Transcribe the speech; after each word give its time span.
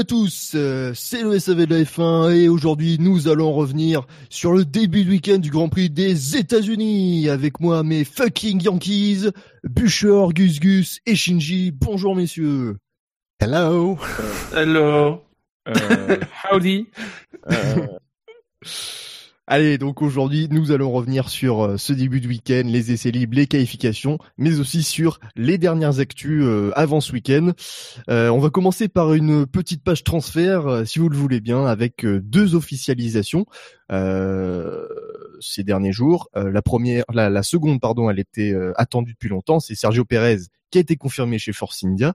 Salut 0.00 0.16
à 0.16 0.22
tous, 0.22 0.52
euh, 0.54 0.92
c'est 0.94 1.22
le 1.22 1.38
SAV 1.38 1.66
de 1.66 1.74
la 1.74 1.82
F1 1.82 2.32
et 2.32 2.48
aujourd'hui 2.48 2.96
nous 2.98 3.28
allons 3.28 3.52
revenir 3.52 4.06
sur 4.30 4.52
le 4.52 4.64
début 4.64 5.04
de 5.04 5.10
week-end 5.10 5.36
du 5.36 5.50
Grand 5.50 5.68
Prix 5.68 5.90
des 5.90 6.38
États-Unis 6.38 7.28
avec 7.28 7.60
moi 7.60 7.82
mes 7.82 8.04
fucking 8.04 8.62
Yankees, 8.62 9.28
Bûcher, 9.62 10.28
Gus 10.34 10.58
Gus 10.58 11.00
et 11.04 11.14
Shinji. 11.14 11.70
Bonjour 11.70 12.16
messieurs. 12.16 12.78
Hello. 13.40 13.98
Hello. 14.54 15.22
Euh, 15.68 16.16
howdy. 16.50 16.86
Allez, 19.52 19.78
donc 19.78 20.00
aujourd'hui 20.00 20.46
nous 20.48 20.70
allons 20.70 20.92
revenir 20.92 21.28
sur 21.28 21.64
euh, 21.64 21.76
ce 21.76 21.92
début 21.92 22.20
de 22.20 22.28
week-end, 22.28 22.62
les 22.66 22.92
essais 22.92 23.10
libres, 23.10 23.34
les 23.34 23.48
qualifications, 23.48 24.16
mais 24.38 24.60
aussi 24.60 24.84
sur 24.84 25.18
les 25.34 25.58
dernières 25.58 25.98
actus 25.98 26.44
euh, 26.44 26.70
avant 26.76 27.00
ce 27.00 27.10
week-end. 27.10 27.50
Euh, 28.08 28.28
on 28.28 28.38
va 28.38 28.50
commencer 28.50 28.86
par 28.86 29.12
une 29.12 29.46
petite 29.46 29.82
page 29.82 30.04
transfert, 30.04 30.86
si 30.86 31.00
vous 31.00 31.08
le 31.08 31.16
voulez 31.16 31.40
bien, 31.40 31.66
avec 31.66 32.06
deux 32.06 32.54
officialisations 32.54 33.44
ces 35.40 35.64
derniers 35.64 35.90
jours. 35.90 36.28
La 36.36 36.62
première, 36.62 37.02
la, 37.12 37.42
seconde, 37.42 37.80
pardon, 37.80 38.08
elle 38.08 38.20
était 38.20 38.54
attendue 38.76 39.14
depuis 39.14 39.30
longtemps. 39.30 39.58
C'est 39.58 39.74
Sergio 39.74 40.04
Pérez 40.04 40.38
qui 40.70 40.78
a 40.78 40.80
été 40.80 40.94
confirmé 40.94 41.40
chez 41.40 41.52
Force 41.52 41.82
India. 41.82 42.14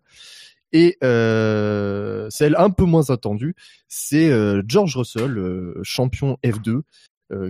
Et 0.72 0.98
celle 1.02 2.56
un 2.58 2.70
peu 2.70 2.86
moins 2.86 3.10
attendue, 3.10 3.56
c'est 3.90 4.32
George 4.66 4.96
Russell, 4.96 5.74
champion 5.84 6.38
F2, 6.46 6.70
euh, 6.70 6.82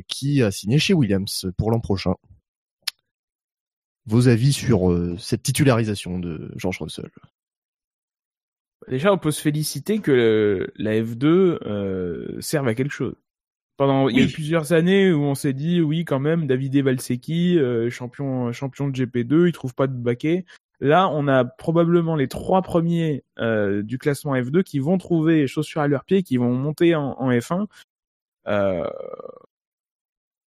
qui 0.08 0.42
a 0.44 0.52
signé 0.52 0.80
chez 0.80 0.94
Williams 0.94 1.48
pour 1.58 1.72
l'an 1.72 1.80
prochain. 1.80 2.16
Vos 4.08 4.28
avis 4.28 4.54
sur 4.54 4.92
euh, 4.92 5.16
cette 5.18 5.42
titularisation 5.44 6.20
de 6.20 6.52
George 6.56 6.78
Russell? 6.80 7.10
Déjà, 8.88 9.12
on 9.12 9.18
peut 9.18 9.32
se 9.32 9.42
féliciter 9.42 10.00
que 10.00 10.12
le- 10.12 10.74
la 10.76 10.92
F2 11.02 11.26
euh, 11.66 12.40
serve 12.40 12.68
à 12.68 12.76
quelque 12.76 12.92
chose. 12.94 13.16
Pendant 13.78 14.08
il 14.08 14.18
y 14.18 14.22
a 14.22 14.24
eu 14.26 14.32
plusieurs 14.32 14.72
années 14.74 15.12
où 15.12 15.22
on 15.24 15.36
s'est 15.36 15.52
dit 15.52 15.82
oui 15.82 16.06
quand 16.06 16.20
même 16.22 16.48
Davide 16.48 16.78
Valsecchi 16.78 17.60
euh, 17.60 17.90
champion 17.90 18.54
champion 18.54 18.88
de 18.88 18.96
GP2 18.96 19.48
il 19.48 19.52
trouve 19.52 19.76
pas 19.76 19.88
de 19.88 19.98
baquet. 19.98 20.46
Là 20.80 21.10
on 21.10 21.28
a 21.28 21.44
probablement 21.44 22.16
les 22.16 22.30
trois 22.30 22.62
premiers 22.62 23.26
euh, 23.38 23.84
du 23.84 23.98
classement 23.98 24.34
F2 24.34 24.64
qui 24.64 24.80
vont 24.80 24.98
trouver 24.98 25.46
chaussures 25.48 25.82
à 25.82 25.90
leurs 25.90 26.06
pieds 26.06 26.24
qui 26.24 26.38
vont 26.38 26.54
monter 26.54 26.96
en, 26.96 27.20
en 27.20 27.30
F1 27.32 27.66
euh, 28.48 28.88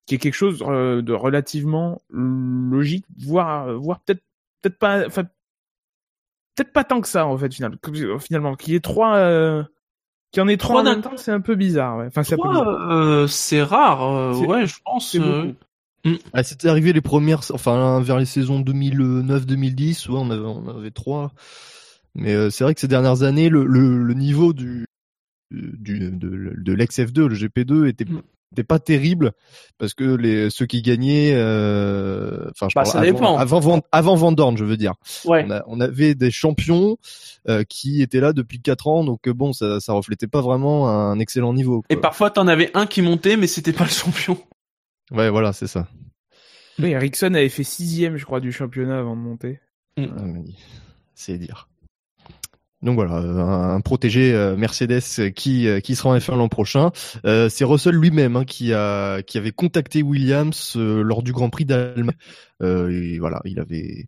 qui 0.08 0.14
est 0.14 0.18
quelque 0.18 0.34
chose 0.34 0.62
euh, 0.66 1.02
de 1.02 1.12
relativement 1.12 2.00
logique 2.10 3.04
voire 3.18 3.72
voire 3.78 4.00
peut-être 4.00 4.22
peut-être 4.62 4.78
pas 4.78 5.06
enfin 5.06 5.24
peut-être 6.56 6.72
pas 6.72 6.82
tant 6.84 7.00
que 7.02 7.08
ça 7.08 7.26
en 7.26 7.36
fait 7.36 7.52
final, 7.52 7.78
finalement 8.18 8.56
qu'il 8.56 8.72
y 8.72 8.76
ait 8.76 8.80
trois 8.80 9.16
euh, 9.16 9.62
qu'il 10.32 10.40
y 10.40 10.44
en 10.44 10.48
ait 10.48 10.56
trois, 10.56 10.76
Trois 10.76 10.80
en 10.80 10.84
d'un 10.84 10.92
même 10.92 11.02
temps 11.02 11.16
c'est 11.18 11.30
un 11.30 11.40
peu 11.42 11.54
bizarre 11.54 11.98
ouais. 11.98 12.06
enfin 12.06 12.22
c'est 12.22 12.34
euh, 12.34 13.64
rare, 13.64 14.02
euh, 14.02 14.34
ouais, 14.46 14.66
je 14.66 14.76
pense. 14.84 15.14
euh, 15.14 15.52
beaucoup. 16.04 16.18
ah, 16.32 16.42
C'était 16.42 16.68
arrivé 16.68 16.92
les 16.94 17.00
premières, 17.02 17.40
enfin 17.52 18.00
vers 18.00 18.18
les 18.18 18.24
saisons 18.24 18.60
2009-2010, 18.62 20.08
ouais, 20.10 20.18
on 20.18 20.30
avait, 20.30 20.42
on 20.42 20.68
avait 20.68 20.90
trois. 20.90 21.32
Mais 22.14 22.34
euh, 22.34 22.50
c'est 22.50 22.64
vrai 22.64 22.74
que 22.74 22.80
ces 22.80 22.88
dernières 22.88 23.22
années, 23.22 23.48
le, 23.50 23.64
le, 23.66 24.02
le 24.02 24.14
niveau 24.14 24.52
du, 24.52 24.86
du 25.50 26.10
de, 26.10 26.54
de 26.56 26.72
l'ex-F2, 26.72 27.26
le 27.26 27.34
GP2, 27.34 27.86
était 27.88 28.04
Mm. 28.06 28.22
Était 28.52 28.64
pas 28.64 28.78
terrible 28.78 29.32
parce 29.78 29.92
que 29.94 30.04
les 30.04 30.48
ceux 30.50 30.66
qui 30.66 30.80
gagnaient, 30.82 31.32
euh, 31.34 32.48
enfin 32.50 32.68
je 32.68 32.74
Bah, 32.74 32.82
parle 32.82 32.86
ça 32.86 32.98
avant, 33.00 33.12
dépend. 33.12 33.36
avant 33.38 33.60
Van, 33.60 33.80
avant 33.92 34.14
Van 34.16 34.32
Dorn, 34.32 34.56
je 34.56 34.64
veux 34.64 34.76
dire. 34.76 34.94
ouais. 35.26 35.44
On, 35.46 35.50
a- 35.50 35.64
on 35.66 35.80
avait 35.80 36.14
des 36.14 36.30
champions 36.30 36.96
euh, 37.48 37.64
qui 37.64 38.00
étaient 38.02 38.20
là 38.20 38.32
depuis 38.32 38.60
quatre 38.60 38.86
ans, 38.88 39.04
donc 39.04 39.28
euh, 39.28 39.34
bon, 39.34 39.52
ça, 39.52 39.80
ça 39.80 39.92
reflétait 39.92 40.26
pas 40.26 40.40
vraiment 40.40 40.88
un 40.88 41.18
excellent 41.18 41.52
niveau. 41.52 41.84
Et 41.90 41.96
parfois, 41.96 42.30
t'en 42.30 42.46
avais 42.48 42.70
un 42.74 42.86
qui 42.86 43.02
montait, 43.02 43.36
mais 43.36 43.46
c'était 43.46 43.72
pas 43.72 43.84
le 43.84 43.90
champion. 43.90 44.38
Ouais, 45.10 45.30
voilà, 45.30 45.52
c'est 45.52 45.66
ça. 45.68 45.86
Oui, 46.78 46.90
Ericsson 46.90 47.34
avait 47.34 47.48
fait 47.48 47.64
sixième 47.64 48.16
je 48.16 48.24
crois 48.24 48.40
du 48.40 48.52
championnat 48.52 48.98
avant 48.98 49.16
de 49.16 49.20
monter 49.20 49.60
Ah, 49.98 50.02
mais 50.22 50.42
C'est 51.14 51.36
dire. 51.38 51.68
Donc 52.82 52.94
voilà, 52.94 53.14
un, 53.14 53.74
un 53.74 53.80
protégé 53.80 54.32
euh, 54.32 54.56
Mercedes 54.56 55.32
qui 55.34 55.66
euh, 55.66 55.80
qui 55.80 55.96
sera 55.96 56.10
en 56.10 56.16
F1 56.16 56.36
l'an 56.36 56.48
prochain. 56.48 56.92
Euh, 57.24 57.48
c'est 57.48 57.64
Russell 57.64 57.96
lui-même 57.96 58.36
hein, 58.36 58.44
qui 58.44 58.72
a 58.72 59.20
qui 59.22 59.36
avait 59.36 59.50
contacté 59.50 60.02
Williams 60.02 60.74
euh, 60.76 61.02
lors 61.02 61.22
du 61.24 61.32
Grand 61.32 61.50
Prix 61.50 61.64
d'Allemagne. 61.64 62.14
Euh, 62.62 62.88
et 62.90 63.18
voilà, 63.18 63.40
il 63.44 63.58
avait 63.58 64.06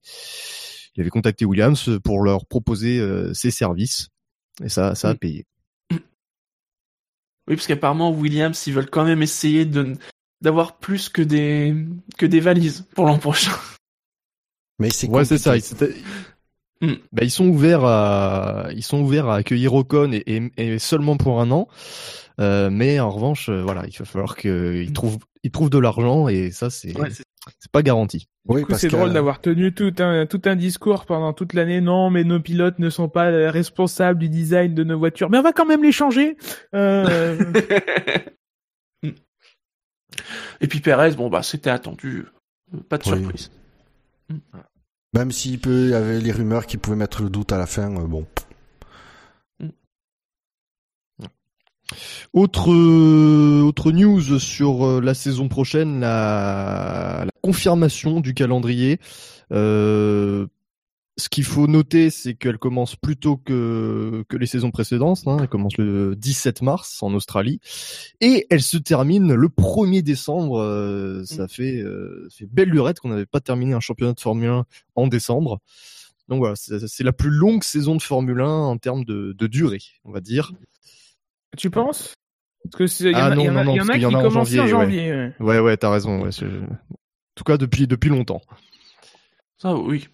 il 0.94 1.00
avait 1.00 1.10
contacté 1.10 1.44
Williams 1.44 1.90
pour 2.04 2.22
leur 2.22 2.46
proposer 2.46 3.00
euh, 3.00 3.34
ses 3.34 3.50
services 3.50 4.08
et 4.62 4.68
ça 4.68 4.94
ça 4.94 5.08
a 5.10 5.14
Mm. 5.14 5.18
payé. 5.18 5.46
Oui, 7.48 7.56
parce 7.56 7.66
qu'apparemment, 7.66 8.12
Williams, 8.12 8.62
ils 8.68 8.72
veulent 8.74 8.90
quand 8.90 9.04
même 9.04 9.22
essayer 9.22 9.64
de 9.64 9.96
d'avoir 10.42 10.78
plus 10.78 11.08
que 11.08 11.22
des 11.22 11.74
que 12.16 12.26
des 12.26 12.38
valises 12.38 12.86
pour 12.94 13.06
l'an 13.06 13.18
prochain. 13.18 13.50
Mais 14.78 14.90
c'est 14.90 15.08
Ouais, 15.08 15.24
c'est 15.24 15.38
ça. 15.38 15.54
Ils, 16.80 16.88
compliqué. 16.88 16.96
c'était- 16.96 17.02
Mm. 17.02 17.08
bah, 17.12 17.22
ils 17.24 17.30
sont 17.30 17.46
ouverts 17.48 17.84
à 17.84 18.68
ils 18.74 18.82
sont 18.82 19.00
ouverts 19.00 19.28
à 19.28 19.36
accueillir 19.36 19.74
Ocon 19.74 20.12
et, 20.12 20.22
et, 20.26 20.50
et 20.56 20.78
seulement 20.78 21.16
pour 21.16 21.40
un 21.40 21.50
an. 21.50 21.68
Euh, 22.40 22.70
mais 22.70 22.98
en 23.00 23.10
revanche, 23.10 23.48
euh, 23.50 23.62
voilà, 23.62 23.84
il 23.86 23.96
va 23.98 24.04
falloir 24.06 24.34
qu'ils 24.36 24.92
trouvent 24.94 25.18
ils 25.42 25.50
trouvent 25.50 25.70
de 25.70 25.78
l'argent 25.78 26.28
et 26.28 26.50
ça 26.50 26.70
c'est 26.70 26.98
Ouais, 26.98 27.10
c'est- 27.10 27.24
pas 27.72 27.82
garanti. 27.82 28.26
Oui, 28.48 28.60
Du 28.60 28.64
coup, 28.64 28.70
parce 28.70 28.80
c'est 28.82 28.88
que 28.88 28.96
drôle 28.96 29.12
d'avoir 29.12 29.40
tenu 29.40 29.72
tout 29.74 29.92
un 29.98 30.24
tout 30.26 30.40
un 30.46 30.56
discours 30.56 31.04
pendant 31.06 31.32
toute 31.34 31.52
l'année. 31.54 31.80
Non, 31.82 32.08
mais 32.10 32.24
nos 32.24 32.40
pilotes 32.40 32.78
ne 32.78 32.88
sont 32.90 33.08
pas 33.08 33.26
euh, 33.30 33.50
responsables 33.50 34.18
du 34.18 34.28
design 34.30 34.74
de 34.74 34.82
nos 34.84 34.98
voitures. 34.98 35.28
Mais 35.30 35.38
on 35.38 35.42
va 35.42 35.52
quand 35.52 35.66
même 35.66 35.82
les 35.82 35.92
changer. 35.92 36.36
Euh. 36.74 37.38
Et 40.60 40.66
puis 40.66 40.80
Perez, 40.80 41.12
bon 41.12 41.28
bah 41.30 41.42
c'était 41.42 41.70
attendu, 41.70 42.26
pas 42.88 42.98
de 42.98 43.04
Oui. 43.10 43.18
surprise. 43.18 43.50
Même 45.14 45.32
s'il 45.32 45.58
peut, 45.60 45.84
il 45.86 45.90
y 45.90 45.94
avait 45.94 46.20
les 46.20 46.32
rumeurs 46.32 46.66
qui 46.66 46.76
pouvaient 46.76 46.96
mettre 46.96 47.22
le 47.22 47.30
doute 47.30 47.52
à 47.52 47.58
la 47.58 47.66
fin, 47.66 47.94
euh, 47.96 48.06
bon. 48.06 48.26
Autre 52.32 52.72
euh, 52.72 53.62
autre 53.62 53.90
news 53.90 54.38
sur 54.38 54.86
euh, 54.86 55.00
la 55.00 55.14
saison 55.14 55.48
prochaine, 55.48 56.00
la, 56.00 57.24
la 57.24 57.30
confirmation 57.42 58.20
du 58.20 58.34
calendrier. 58.34 59.00
Euh, 59.52 60.46
ce 61.20 61.28
qu'il 61.28 61.44
faut 61.44 61.68
noter, 61.68 62.10
c'est 62.10 62.34
qu'elle 62.34 62.58
commence 62.58 62.96
plus 62.96 63.16
tôt 63.16 63.36
que, 63.36 64.24
que 64.28 64.36
les 64.36 64.46
saisons 64.46 64.72
précédentes. 64.72 65.22
Hein. 65.26 65.36
Elle 65.40 65.48
commence 65.48 65.76
le 65.78 66.16
17 66.16 66.62
mars 66.62 67.00
en 67.02 67.14
Australie 67.14 67.60
et 68.20 68.46
elle 68.50 68.62
se 68.62 68.76
termine 68.76 69.32
le 69.32 69.48
1er 69.48 70.02
décembre. 70.02 70.60
Euh, 70.60 71.24
ça 71.24 71.46
fait, 71.46 71.80
euh, 71.80 72.26
ça 72.30 72.38
fait 72.38 72.48
belle 72.50 72.70
lurette 72.70 72.98
qu'on 72.98 73.10
n'avait 73.10 73.26
pas 73.26 73.40
terminé 73.40 73.72
un 73.74 73.80
championnat 73.80 74.14
de 74.14 74.20
Formule 74.20 74.48
1 74.48 74.64
en 74.96 75.06
décembre. 75.06 75.60
Donc 76.28 76.38
voilà, 76.38 76.54
c'est 76.56 77.04
la 77.04 77.12
plus 77.12 77.30
longue 77.30 77.62
saison 77.62 77.94
de 77.96 78.02
Formule 78.02 78.40
1 78.40 78.46
en 78.48 78.76
termes 78.78 79.04
de, 79.04 79.32
de 79.36 79.46
durée, 79.46 79.82
on 80.04 80.10
va 80.12 80.20
dire. 80.20 80.52
tu 81.56 81.70
penses? 81.70 82.14
Parce 82.64 82.76
que 82.76 82.86
c'est- 82.86 83.04
il 83.04 83.12
y 83.12 83.14
en 83.16 83.18
Ah 83.18 83.34
non, 83.34 83.36
non, 83.36 83.42
il 83.42 83.44
y 83.44 83.48
non, 83.50 83.60
en 83.72 83.76
parce 83.76 83.88
a 83.88 83.92
qu'il 83.92 83.96
y 83.96 83.98
qui 84.00 84.06
en 84.06 84.14
a 84.14 84.18
en 84.18 84.22
commençaient 84.22 84.60
en 84.60 84.66
janvier, 84.66 85.08
janvier. 85.08 85.12
ouais. 85.12 85.34
Ouais, 85.40 85.58
ouais, 85.60 85.76
t'as 85.76 85.90
raison. 85.90 86.22
Ouais, 86.22 86.28
en 86.28 86.94
tout 87.34 87.44
cas, 87.44 87.56
depuis 87.56 87.86
depuis 87.86 88.10
longtemps. 88.10 88.42
Ça 89.58 89.74
oui. 89.74 90.08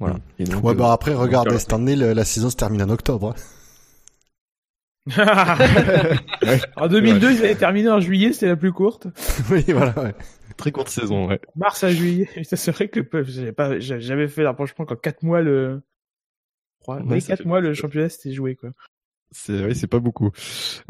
Voilà. 0.00 0.16
Et 0.38 0.44
donc, 0.44 0.64
Ouais, 0.64 0.72
euh, 0.72 0.74
bah 0.74 0.92
après, 0.92 1.14
regardez, 1.14 1.50
voilà. 1.50 1.60
cette 1.60 1.72
année, 1.72 1.94
la 1.96 2.24
saison 2.24 2.50
se 2.50 2.56
termine 2.56 2.82
en 2.82 2.88
octobre. 2.90 3.34
hein. 3.36 3.40
en 6.76 6.88
2002, 6.88 7.32
ils 7.32 7.38
avaient 7.44 7.54
terminé 7.54 7.90
en 7.90 8.00
juillet, 8.00 8.32
c'était 8.32 8.46
la 8.48 8.56
plus 8.56 8.72
courte. 8.72 9.06
oui, 9.50 9.62
voilà, 9.68 9.92
ouais. 10.02 10.14
très 10.56 10.72
courte 10.72 10.88
saison. 10.88 11.28
Ouais. 11.28 11.40
Mars 11.56 11.84
à 11.84 11.90
juillet. 11.90 12.28
C'est 12.42 12.70
vrai 12.72 12.88
que 12.88 13.00
j'avais 13.26 13.52
pas, 13.52 13.78
j'avais 13.78 14.28
fait 14.28 14.44
rapprochement 14.46 14.86
qu'en 14.86 14.96
4 14.96 15.22
mois 15.22 15.42
le, 15.42 15.82
trois- 16.80 16.96
Ouais, 17.00 17.02
oui, 17.14 17.20
ça 17.20 17.28
quatre 17.28 17.42
fait- 17.42 17.48
mois 17.48 17.60
le 17.60 17.74
championnat 17.74 18.08
c'était 18.08 18.32
joué 18.32 18.56
quoi. 18.56 18.70
C'est 19.36 19.64
oui, 19.64 19.74
c'est 19.74 19.88
pas 19.88 19.98
beaucoup. 19.98 20.30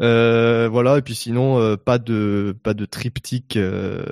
Euh, 0.01 0.69
voilà 0.71 0.99
et 0.99 1.01
puis 1.01 1.15
sinon 1.15 1.59
euh, 1.59 1.77
pas 1.77 1.97
de 1.97 2.55
pas 2.61 2.75
de 2.75 2.85
triptyque 2.85 3.57
euh, 3.57 4.05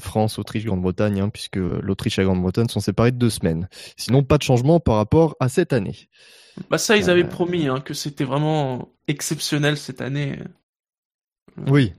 France 0.00 0.40
Autriche 0.40 0.64
Grande-Bretagne 0.64 1.20
hein, 1.20 1.28
puisque 1.28 1.56
l'Autriche 1.56 2.18
et 2.18 2.22
la 2.22 2.26
Grande-Bretagne 2.26 2.68
sont 2.68 2.80
séparées 2.80 3.12
de 3.12 3.16
deux 3.16 3.30
semaines. 3.30 3.68
Sinon 3.96 4.24
pas 4.24 4.38
de 4.38 4.42
changement 4.42 4.80
par 4.80 4.96
rapport 4.96 5.36
à 5.38 5.48
cette 5.48 5.72
année. 5.72 6.08
Bah 6.68 6.78
ça, 6.78 6.96
ils 6.96 7.08
avaient 7.08 7.24
promis 7.24 7.68
hein, 7.68 7.80
que 7.80 7.94
c'était 7.94 8.24
vraiment 8.24 8.88
exceptionnel 9.06 9.76
cette 9.76 10.00
année, 10.00 10.38
Oui. 11.68 11.92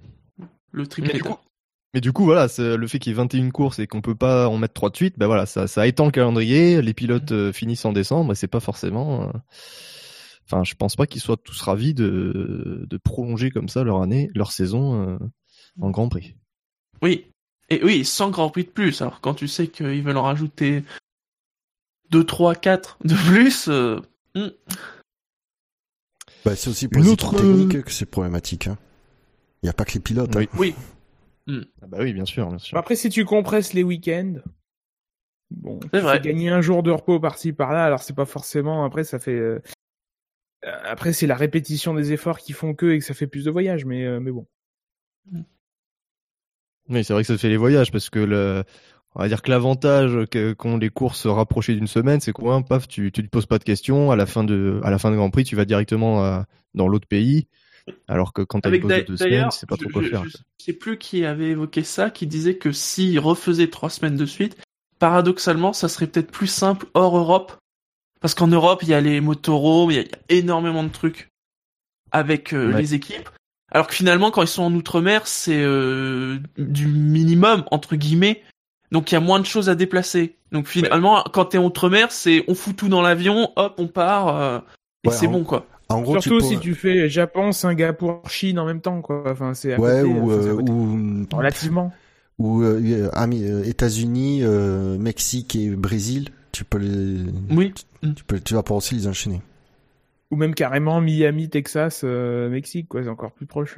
le 0.71 0.85
triplé. 0.88 1.21
mais 1.94 2.01
du 2.01 2.12
coup 2.12 2.25
voilà, 2.25 2.47
le 2.57 2.88
fait 2.88 3.00
qu'il 3.00 3.12
y 3.12 3.15
ait 3.15 3.17
21 3.17 3.50
courses 3.51 3.79
et 3.79 3.88
qu'on 3.88 4.01
peut 4.01 4.13
pas 4.13 4.50
en 4.50 4.57
mettre 4.57 4.74
trois 4.74 4.89
de 4.89 4.97
suite, 4.97 5.17
ben 5.17 5.27
voilà, 5.27 5.45
ça 5.45 5.67
ça 5.67 5.88
étend 5.88 6.06
le 6.06 6.12
calendrier, 6.12 6.81
les 6.81 6.94
pilotes 6.94 7.31
euh, 7.31 7.53
finissent 7.53 7.85
en 7.85 7.94
décembre 7.94 8.33
et 8.33 8.35
c'est 8.35 8.47
pas 8.47 8.59
forcément 8.59 9.24
euh, 9.24 9.31
Enfin, 10.51 10.65
je 10.65 10.75
pense 10.75 10.98
pas 10.98 11.07
qu'ils 11.07 11.21
soient 11.21 11.38
tous 11.38 11.62
ravis 11.62 11.94
de, 11.94 12.86
de 12.89 12.98
prolonger 12.98 13.51
comme 13.51 13.69
ça 13.69 13.83
leur 13.86 14.01
année, 14.01 14.30
leur 14.36 14.51
saison 14.51 15.01
euh, 15.01 15.18
en 15.80 15.92
Grand 15.92 16.09
Prix. 16.09 16.36
Oui. 17.01 17.31
Et 17.69 17.81
oui, 17.86 18.03
100 18.03 18.31
Grand 18.31 18.50
Prix 18.50 18.65
de 18.65 18.69
plus. 18.69 19.01
Alors 19.01 19.21
quand 19.21 19.33
tu 19.33 19.48
sais 19.48 19.68
qu'ils 19.68 20.03
veulent 20.03 20.18
en 20.18 20.24
rajouter 20.24 20.83
2, 22.09 22.25
3, 22.25 22.56
4 22.56 22.98
de 23.06 23.15
plus, 23.30 23.69
euh, 23.69 24.01
hmm. 24.36 24.50
Bah, 26.44 26.56
c'est 26.57 26.69
aussi 26.69 26.89
pour 26.89 27.00
Une 27.00 27.06
les 27.06 27.13
autre, 27.13 27.33
équipes 27.33 27.48
techniques 27.48 27.83
que 27.86 27.92
c'est 27.92 28.06
problématique. 28.06 28.68
Hein. 28.68 28.77
Il 29.63 29.68
n'y 29.68 29.69
a 29.69 29.74
pas 29.74 29.86
que 29.86 29.94
les 29.94 30.00
pilotes. 30.01 30.36
hein. 30.36 30.45
Oui. 30.57 30.75
oui. 31.48 31.65
Ah 31.81 31.88
bah 31.88 32.00
oui, 32.01 32.12
bien 32.13 32.25
sûr, 32.25 32.50
bien 32.50 32.57
sûr. 32.57 32.77
Après, 32.77 32.98
si 32.98 33.09
tu 33.09 33.24
compresses 33.24 33.74
les 33.74 33.83
week-ends, 33.83 34.36
bon, 35.50 35.80
tu 35.80 36.00
vrai. 36.00 36.19
gagner 36.19 36.50
un 36.50 36.62
jour 36.62 36.83
de 36.83 36.92
repos 36.92 37.21
par-ci 37.21 37.53
par-là. 37.53 37.86
Alors 37.86 38.03
c'est 38.03 38.15
pas 38.15 38.25
forcément. 38.25 38.83
Après, 38.83 39.06
ça 39.06 39.18
fait. 39.18 39.62
Euh, 40.65 40.77
Après, 40.83 41.13
c'est 41.13 41.27
la 41.27 41.35
répétition 41.35 41.93
des 41.93 42.11
efforts 42.13 42.39
qui 42.39 42.53
font 42.53 42.73
que 42.73 42.87
et 42.87 42.99
que 42.99 43.05
ça 43.05 43.13
fait 43.13 43.27
plus 43.27 43.45
de 43.45 43.51
voyages, 43.51 43.85
mais 43.85 44.05
euh, 44.05 44.19
mais 44.19 44.31
bon. 44.31 44.47
Oui, 46.89 47.03
c'est 47.03 47.13
vrai 47.13 47.23
que 47.23 47.27
ça 47.27 47.37
fait 47.37 47.49
les 47.49 47.57
voyages 47.57 47.91
parce 47.91 48.09
que 48.09 48.19
le, 48.19 48.63
on 49.15 49.21
va 49.21 49.27
dire 49.27 49.41
que 49.41 49.49
l'avantage 49.49 50.17
qu'ont 50.57 50.77
les 50.77 50.89
courses 50.89 51.25
rapprochées 51.27 51.75
d'une 51.75 51.87
semaine, 51.87 52.19
c'est 52.19 52.33
quoi 52.33 52.61
Paf, 52.63 52.87
tu, 52.87 53.11
tu 53.11 53.23
te 53.23 53.29
poses 53.29 53.45
pas 53.45 53.59
de 53.59 53.63
questions. 53.63 54.11
À 54.11 54.15
la 54.15 54.25
fin 54.25 54.43
de, 54.43 54.81
à 54.83 54.89
la 54.91 54.97
fin 54.97 55.11
de 55.11 55.15
Grand 55.15 55.29
Prix, 55.29 55.43
tu 55.43 55.55
vas 55.55 55.65
directement 55.65 56.23
à- 56.23 56.45
dans 56.73 56.87
l'autre 56.87 57.07
pays. 57.07 57.47
Alors 58.07 58.33
que 58.33 58.41
quand 58.41 58.61
t'as 58.61 58.69
une 58.69 58.73
Avec 58.75 58.81
pause 58.81 58.91
de 58.91 59.01
deux 59.01 59.17
semaines, 59.17 59.51
c'est 59.51 59.67
pas 59.69 59.75
je, 59.75 59.81
trop 59.81 59.89
quoi 59.89 60.01
je- 60.01 60.09
faire. 60.09 60.23
je 60.25 60.65
sais 60.65 60.73
plus 60.73 60.97
qui 60.97 61.25
avait 61.25 61.49
évoqué 61.49 61.83
ça, 61.83 62.09
qui 62.09 62.27
disait 62.27 62.55
que 62.55 62.71
s'ils 62.71 63.19
refaisaient 63.19 63.69
trois 63.69 63.89
semaines 63.89 64.17
de 64.17 64.25
suite, 64.25 64.57
paradoxalement, 64.99 65.73
ça 65.73 65.87
serait 65.87 66.07
peut-être 66.07 66.31
plus 66.31 66.47
simple 66.47 66.85
hors 66.93 67.17
Europe, 67.17 67.53
parce 68.21 68.33
qu'en 68.35 68.47
Europe, 68.47 68.79
il 68.83 68.89
y 68.89 68.94
a 68.94 69.01
les 69.01 69.19
motorhomes, 69.19 69.91
il 69.91 69.97
y, 69.97 70.00
a- 70.00 70.03
il 70.03 70.07
y 70.35 70.39
a 70.39 70.39
énormément 70.41 70.83
de 70.83 70.89
trucs 70.89 71.27
avec 72.12 72.53
euh, 72.53 72.71
Ouais. 72.73 72.81
les 72.81 72.94
équipes. 72.94 73.29
Alors 73.73 73.88
que 73.88 73.94
finalement, 73.94 74.31
quand 74.31 74.41
ils 74.41 74.47
sont 74.47 74.63
en 74.63 74.73
outre-mer, 74.73 75.27
c'est 75.27 75.62
euh, 75.62 76.39
du 76.57 76.88
minimum 76.88 77.63
entre 77.71 77.95
guillemets. 77.95 78.41
Donc 78.91 79.12
il 79.12 79.15
y 79.15 79.18
a 79.18 79.21
moins 79.21 79.39
de 79.39 79.45
choses 79.45 79.69
à 79.69 79.75
déplacer. 79.75 80.35
Donc 80.51 80.68
finalement, 80.68 81.23
quand 81.31 81.45
t'es 81.45 81.57
en 81.57 81.63
outre-mer, 81.65 82.12
c'est 82.12 82.44
on 82.50 82.56
fout 82.56 82.75
tout 82.75 82.89
dans 82.89 83.01
l'avion, 83.01 83.51
hop, 83.56 83.75
on 83.77 83.88
part, 83.88 84.35
euh, 84.41 84.59
et 85.06 85.07
Ouais, 85.09 85.15
c'est 85.15 85.27
en- 85.27 85.31
bon 85.31 85.44
quoi. 85.45 85.65
En 85.88 86.01
gros, 86.01 86.19
Surtout 86.21 86.39
tu 86.41 86.47
si 86.56 86.59
tu 86.59 86.74
fais 86.75 87.07
Japon, 87.09 87.51
Singapour, 87.53 88.21
Chine 88.29 88.59
en 88.59 88.65
même 88.65 88.81
temps, 88.81 89.01
quoi. 89.01 89.24
Enfin, 89.29 89.53
c'est 89.53 89.74
à 89.74 89.79
Ouais, 89.79 90.01
côté, 90.01 90.03
ou, 90.13 90.31
enfin, 90.31 90.47
euh, 90.47 90.53
ou, 90.53 91.27
relativement. 91.33 91.94
ou 92.39 92.62
euh, 92.63 93.09
euh, 93.15 93.63
États-Unis, 93.63 94.39
euh, 94.44 94.97
Mexique 94.97 95.56
et 95.56 95.69
Brésil, 95.69 96.29
tu 96.51 96.63
peux 96.65 96.77
les, 96.77 97.25
Oui. 97.50 97.74
tu 98.15 98.24
peux, 98.25 98.39
tu 98.39 98.53
vas 98.53 98.63
pouvoir 98.63 98.77
aussi 98.77 98.95
les 98.95 99.07
enchaîner. 99.07 99.42
Ou 100.31 100.36
même 100.38 100.56
carrément 100.56 101.01
Miami, 101.01 101.50
Texas, 101.50 102.01
euh, 102.03 102.50
Mexique, 102.50 102.88
quoi. 102.88 103.03
C'est 103.03 103.09
encore 103.09 103.31
plus 103.33 103.45
proche. 103.45 103.75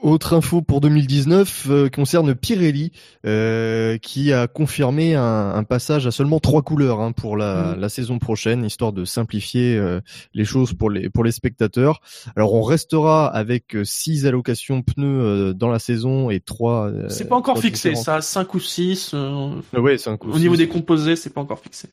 Autre 0.00 0.34
info 0.34 0.62
pour 0.62 0.80
2019 0.80 1.66
euh, 1.70 1.88
concerne 1.88 2.32
Pirelli, 2.36 2.92
euh, 3.26 3.98
qui 3.98 4.32
a 4.32 4.46
confirmé 4.46 5.16
un, 5.16 5.50
un 5.52 5.64
passage 5.64 6.06
à 6.06 6.12
seulement 6.12 6.38
trois 6.38 6.62
couleurs 6.62 7.00
hein, 7.00 7.10
pour 7.10 7.36
la, 7.36 7.74
Mhm. 7.74 7.80
la 7.80 7.88
saison 7.88 8.18
prochaine, 8.20 8.64
histoire 8.64 8.92
de 8.92 9.04
simplifier 9.04 9.76
euh, 9.76 10.00
les 10.34 10.44
choses 10.44 10.72
pour 10.72 10.88
les 10.90 11.10
pour 11.10 11.24
les 11.24 11.32
spectateurs. 11.32 12.00
Alors 12.36 12.54
on 12.54 12.62
restera 12.62 13.26
avec 13.26 13.74
euh, 13.74 13.82
six 13.84 14.24
allocations 14.24 14.82
pneus 14.82 15.20
euh, 15.20 15.52
dans 15.52 15.68
la 15.68 15.80
saison 15.80 16.30
et 16.30 16.38
trois. 16.38 16.86
euh, 16.90 17.08
C'est 17.08 17.28
pas 17.28 17.34
encore 17.36 17.58
fixé, 17.60 17.88
différentes- 17.90 18.04
ça, 18.04 18.20
5 18.20 18.54
ou 18.54 18.60
6. 18.60 19.14
Ah 19.14 19.80
Ouais, 19.80 19.96
un 20.08 20.16
coup 20.16 20.30
au 20.30 20.38
niveau 20.38 20.54
six. 20.54 20.58
des 20.58 20.68
composés, 20.68 21.16
c'est 21.16 21.30
pas 21.34 21.40
encore 21.40 21.58
fixé. 21.58 21.88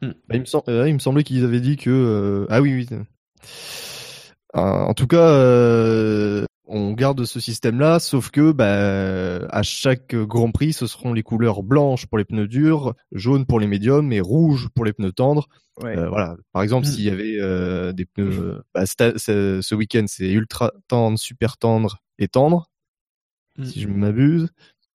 Bah, 0.00 0.08
il, 0.32 0.40
me 0.40 0.44
sem- 0.46 0.62
il 0.88 0.94
me 0.94 0.98
semblait 0.98 1.22
qu'ils 1.22 1.44
avaient 1.44 1.60
dit 1.60 1.76
que 1.76 1.90
euh, 1.90 2.46
ah 2.48 2.62
oui 2.62 2.72
oui. 2.74 2.98
En 4.54 4.94
tout 4.94 5.06
cas, 5.06 5.28
euh, 5.28 6.44
on 6.66 6.92
garde 6.92 7.24
ce 7.24 7.40
système-là, 7.40 7.98
sauf 7.98 8.30
que 8.30 8.52
bah, 8.52 9.46
à 9.50 9.62
chaque 9.62 10.14
Grand 10.14 10.50
Prix, 10.52 10.72
ce 10.72 10.86
seront 10.86 11.12
les 11.12 11.22
couleurs 11.22 11.62
blanches 11.62 12.06
pour 12.06 12.18
les 12.18 12.24
pneus 12.24 12.48
durs, 12.48 12.94
jaune 13.12 13.46
pour 13.46 13.58
les 13.60 13.66
médiums 13.66 14.12
et 14.12 14.20
rouge 14.20 14.68
pour 14.74 14.84
les 14.84 14.92
pneus 14.92 15.12
tendres. 15.12 15.48
Ouais. 15.82 15.96
Euh, 15.98 16.08
voilà. 16.08 16.36
Par 16.52 16.62
exemple, 16.62 16.86
Mm. 16.86 16.90
s'il 16.90 17.04
y 17.04 17.10
avait 17.10 17.36
euh, 17.40 17.92
des 17.92 18.04
pneus, 18.04 18.38
euh, 18.40 18.62
bah, 18.74 18.86
ce 18.86 19.74
week-end, 19.74 20.04
c'est 20.06 20.30
ultra 20.30 20.72
tendre, 20.88 21.18
super 21.18 21.56
tendre 21.58 21.98
et 22.18 22.28
tendre, 22.28 22.70
Mm. 23.58 23.64
si 23.64 23.80
je 23.80 23.88
ne 23.88 23.94
m'abuse. 23.94 24.48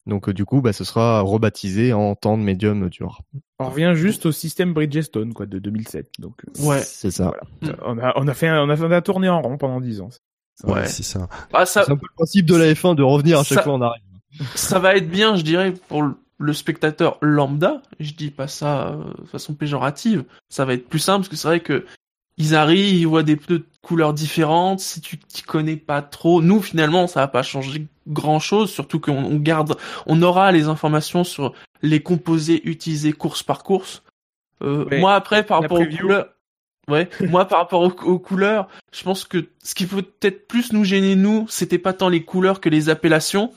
Donc 0.06 0.30
euh, 0.30 0.34
du 0.34 0.46
coup, 0.46 0.62
bah, 0.62 0.72
ce 0.74 0.84
sera 0.86 1.20
rebaptisé 1.22 1.92
en 1.94 2.16
tendre, 2.16 2.42
médium, 2.44 2.90
dur. 2.90 3.22
On 3.60 3.70
revient 3.70 3.92
juste 3.96 4.26
au 4.26 4.32
système 4.32 4.74
Bridgestone, 4.74 5.34
quoi, 5.34 5.46
de 5.48 5.60
2007. 5.60 6.12
Donc, 6.20 6.42
Ouais. 6.60 6.80
c'est 6.82 7.12
ça. 7.12 7.34
Mm. 7.62 7.68
on 7.84 7.98
a, 8.00 8.14
on 8.16 8.28
a 8.28 8.34
fait, 8.34 8.48
un- 8.48 8.62
on 8.64 8.70
a, 8.70 8.76
en 9.30 9.42
rond 9.42 9.58
pendant 9.58 9.82
10 9.82 10.00
ans. 10.00 10.10
Ouais. 10.64 10.88
c'est 10.88 11.04
ça. 11.04 11.28
Ah, 11.54 11.66
ça, 11.66 11.84
C'est 11.86 11.92
un 11.92 11.96
peu 11.98 12.08
le 12.10 12.16
principe 12.16 12.46
de 12.46 12.56
la 12.56 12.74
F1 12.74 12.96
de 12.96 13.04
revenir 13.04 13.40
à 13.40 13.44
chaque 13.44 13.60
Ça- 13.60 13.64
fois 13.64 13.74
en 13.74 13.82
arrière. 13.82 14.02
ça 14.56 14.80
va 14.80 14.96
être 14.96 15.10
bien, 15.10 15.36
je 15.36 15.42
dirais, 15.44 15.74
pour 15.88 16.02
le- 16.04 16.54
spectateur 16.54 17.18
lambda. 17.22 17.82
Je 18.00 18.14
dis 18.14 18.30
pas 18.32 18.48
ça 18.48 18.90
euh, 18.90 19.04
de 19.22 19.28
façon 19.28 19.54
péjorative. 19.56 20.24
Ça 20.50 20.66
va 20.66 20.74
être 20.74 20.88
plus 20.88 21.00
simple 21.00 21.20
parce 21.22 21.30
que 21.30 21.36
c'est 21.36 21.48
vrai 21.48 21.60
que 21.62 21.86
ils 22.38 22.54
arrivent, 22.56 22.96
ils 22.96 23.08
voient 23.08 23.24
des 23.24 23.36
pneus 23.36 23.60
de 23.60 23.66
couleurs 23.82 24.14
différentes. 24.14 24.80
Si 24.80 25.02
tu 25.02 25.18
t'y 25.18 25.42
connais 25.42 25.76
pas 25.78 26.02
trop, 26.04 26.42
nous 26.44 26.62
finalement, 26.62 27.08
ça 27.08 27.22
va 27.22 27.28
pas 27.28 27.42
changer 27.42 27.88
grand 28.08 28.40
chose. 28.40 28.70
Surtout 28.72 29.00
qu'on 29.00 29.18
on 29.18 29.36
garde, 29.38 29.76
on 30.06 30.22
aura 30.22 30.52
les 30.52 30.68
informations 30.68 31.24
sur 31.24 31.54
les 31.82 32.02
composés 32.02 32.62
utilisés 32.70 33.14
course 33.14 33.42
par 33.44 33.64
course. 33.64 34.04
Euh. 34.64 34.86
Moi 35.00 35.16
après, 35.16 35.44
par 35.44 35.62
rapport 35.62 35.80
aux 35.80 35.86
couleurs, 35.86 36.28
ouais, 36.90 37.10
moi 37.22 37.46
par 37.46 37.60
rapport 37.60 37.82
aux, 37.82 38.04
aux 38.04 38.20
couleurs, 38.20 38.68
je 38.94 39.04
pense 39.04 39.24
que 39.24 39.50
ce 39.64 39.76
qui 39.76 39.86
peut 39.86 40.02
peut-être 40.02 40.48
plus 40.48 40.74
nous 40.74 40.84
gêner 40.84 41.16
nous, 41.16 41.46
c'était 41.50 41.78
pas 41.78 41.94
tant 41.94 42.10
les 42.10 42.24
couleurs 42.24 42.62
que 42.62 42.70
les 42.70 42.90
appellations. 42.90 43.54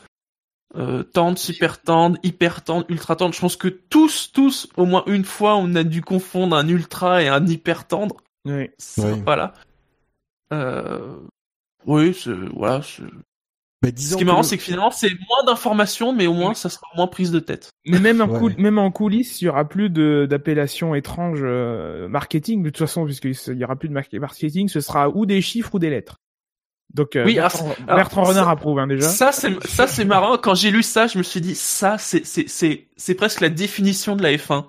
Euh, 0.77 1.03
tendre, 1.03 1.37
super 1.37 1.83
tendre, 1.83 2.17
hyper 2.23 2.63
tendre, 2.63 2.87
ultra 2.89 3.17
tendre. 3.17 3.35
Je 3.35 3.41
pense 3.41 3.57
que 3.57 3.67
tous, 3.67 4.31
tous, 4.33 4.69
au 4.77 4.85
moins 4.85 5.03
une 5.07 5.25
fois, 5.25 5.57
on 5.57 5.75
a 5.75 5.83
dû 5.83 6.01
confondre 6.01 6.55
un 6.55 6.69
ultra 6.69 7.25
et 7.25 7.29
un 7.29 7.45
hyper 7.45 7.89
tendre. 7.89 8.19
Ouais. 8.45 8.73
Ça, 8.79 9.03
Oui. 9.11 9.21
Voilà. 9.25 9.55
Euh... 10.53 11.17
Oui, 11.87 12.15
c'est 12.15 12.35
voilà. 12.55 12.83
Disons 13.83 14.13
Ce 14.13 14.17
qui 14.17 14.23
est 14.23 14.27
marrant, 14.27 14.41
le- 14.41 14.45
c'est 14.45 14.57
que 14.59 14.63
finalement, 14.63 14.91
c'est 14.91 15.09
moins 15.29 15.45
d'informations, 15.47 16.13
mais 16.13 16.27
au 16.27 16.35
moins, 16.35 16.53
ça 16.55 16.69
sera 16.69 16.87
moins 16.97 17.07
prise 17.07 17.31
de 17.31 17.41
tête. 17.41 17.71
Mais 17.87 17.99
même 17.99 18.21
en, 18.21 18.29
Ouais. 18.29 18.39
coul- 18.39 18.55
même 18.59 18.79
en 18.79 18.91
coulisses, 18.91 19.41
il 19.41 19.47
y 19.47 19.49
aura 19.49 19.67
plus 19.67 19.89
d'appellations 19.91 20.95
étranges 20.95 21.41
euh, 21.43 22.07
marketing 22.09 22.63
de 22.63 22.69
toute 22.69 22.79
façon, 22.79 23.07
puisqu'il 23.07 23.35
y 23.57 23.65
aura 23.65 23.77
plus 23.77 23.89
de 23.89 23.95
mar- 23.95 24.05
marketing, 24.13 24.69
ce 24.69 24.81
sera 24.81 25.09
ou 25.09 25.25
des 25.25 25.41
chiffres 25.41 25.75
ou 25.75 25.79
des 25.79 25.89
lettres. 25.91 26.17
Donc 26.93 27.15
euh, 27.17 27.25
Oui, 27.25 27.37
Bertrand, 27.37 27.65
alors, 27.67 27.77
alors, 27.85 27.97
Bertrand 27.97 28.23
Renard 28.25 28.45
ça- 28.47 28.51
approuve 28.51 28.79
hein, 28.81 28.87
déjà. 28.87 29.09
Ça, 29.09 29.33
c'est 29.33 29.65
ça, 29.67 29.87
c'est 29.87 30.05
marrant. 30.05 30.37
Quand 30.37 30.55
j'ai 30.55 30.71
lu 30.73 30.83
ça, 30.83 31.07
je 31.07 31.17
me 31.19 31.23
suis 31.23 31.41
dit, 31.41 31.55
ça, 31.55 31.97
c'est 31.99 32.27
c'est 32.27 32.49
c'est 32.49 32.89
c'est 32.97 33.15
presque 33.15 33.41
la 33.41 33.49
définition 33.49 34.15
de 34.17 34.23
la 34.23 34.33
F1. 34.37 34.67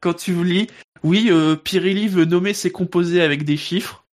Quand 0.00 0.12
tu 0.14 0.44
lis, 0.44 0.66
oui, 1.02 1.28
euh, 1.30 1.56
Pirelli 1.56 2.08
veut 2.08 2.26
nommer 2.26 2.52
ses 2.54 2.70
composés 2.70 3.22
avec 3.22 3.44
des 3.44 3.56
chiffres. 3.56 4.04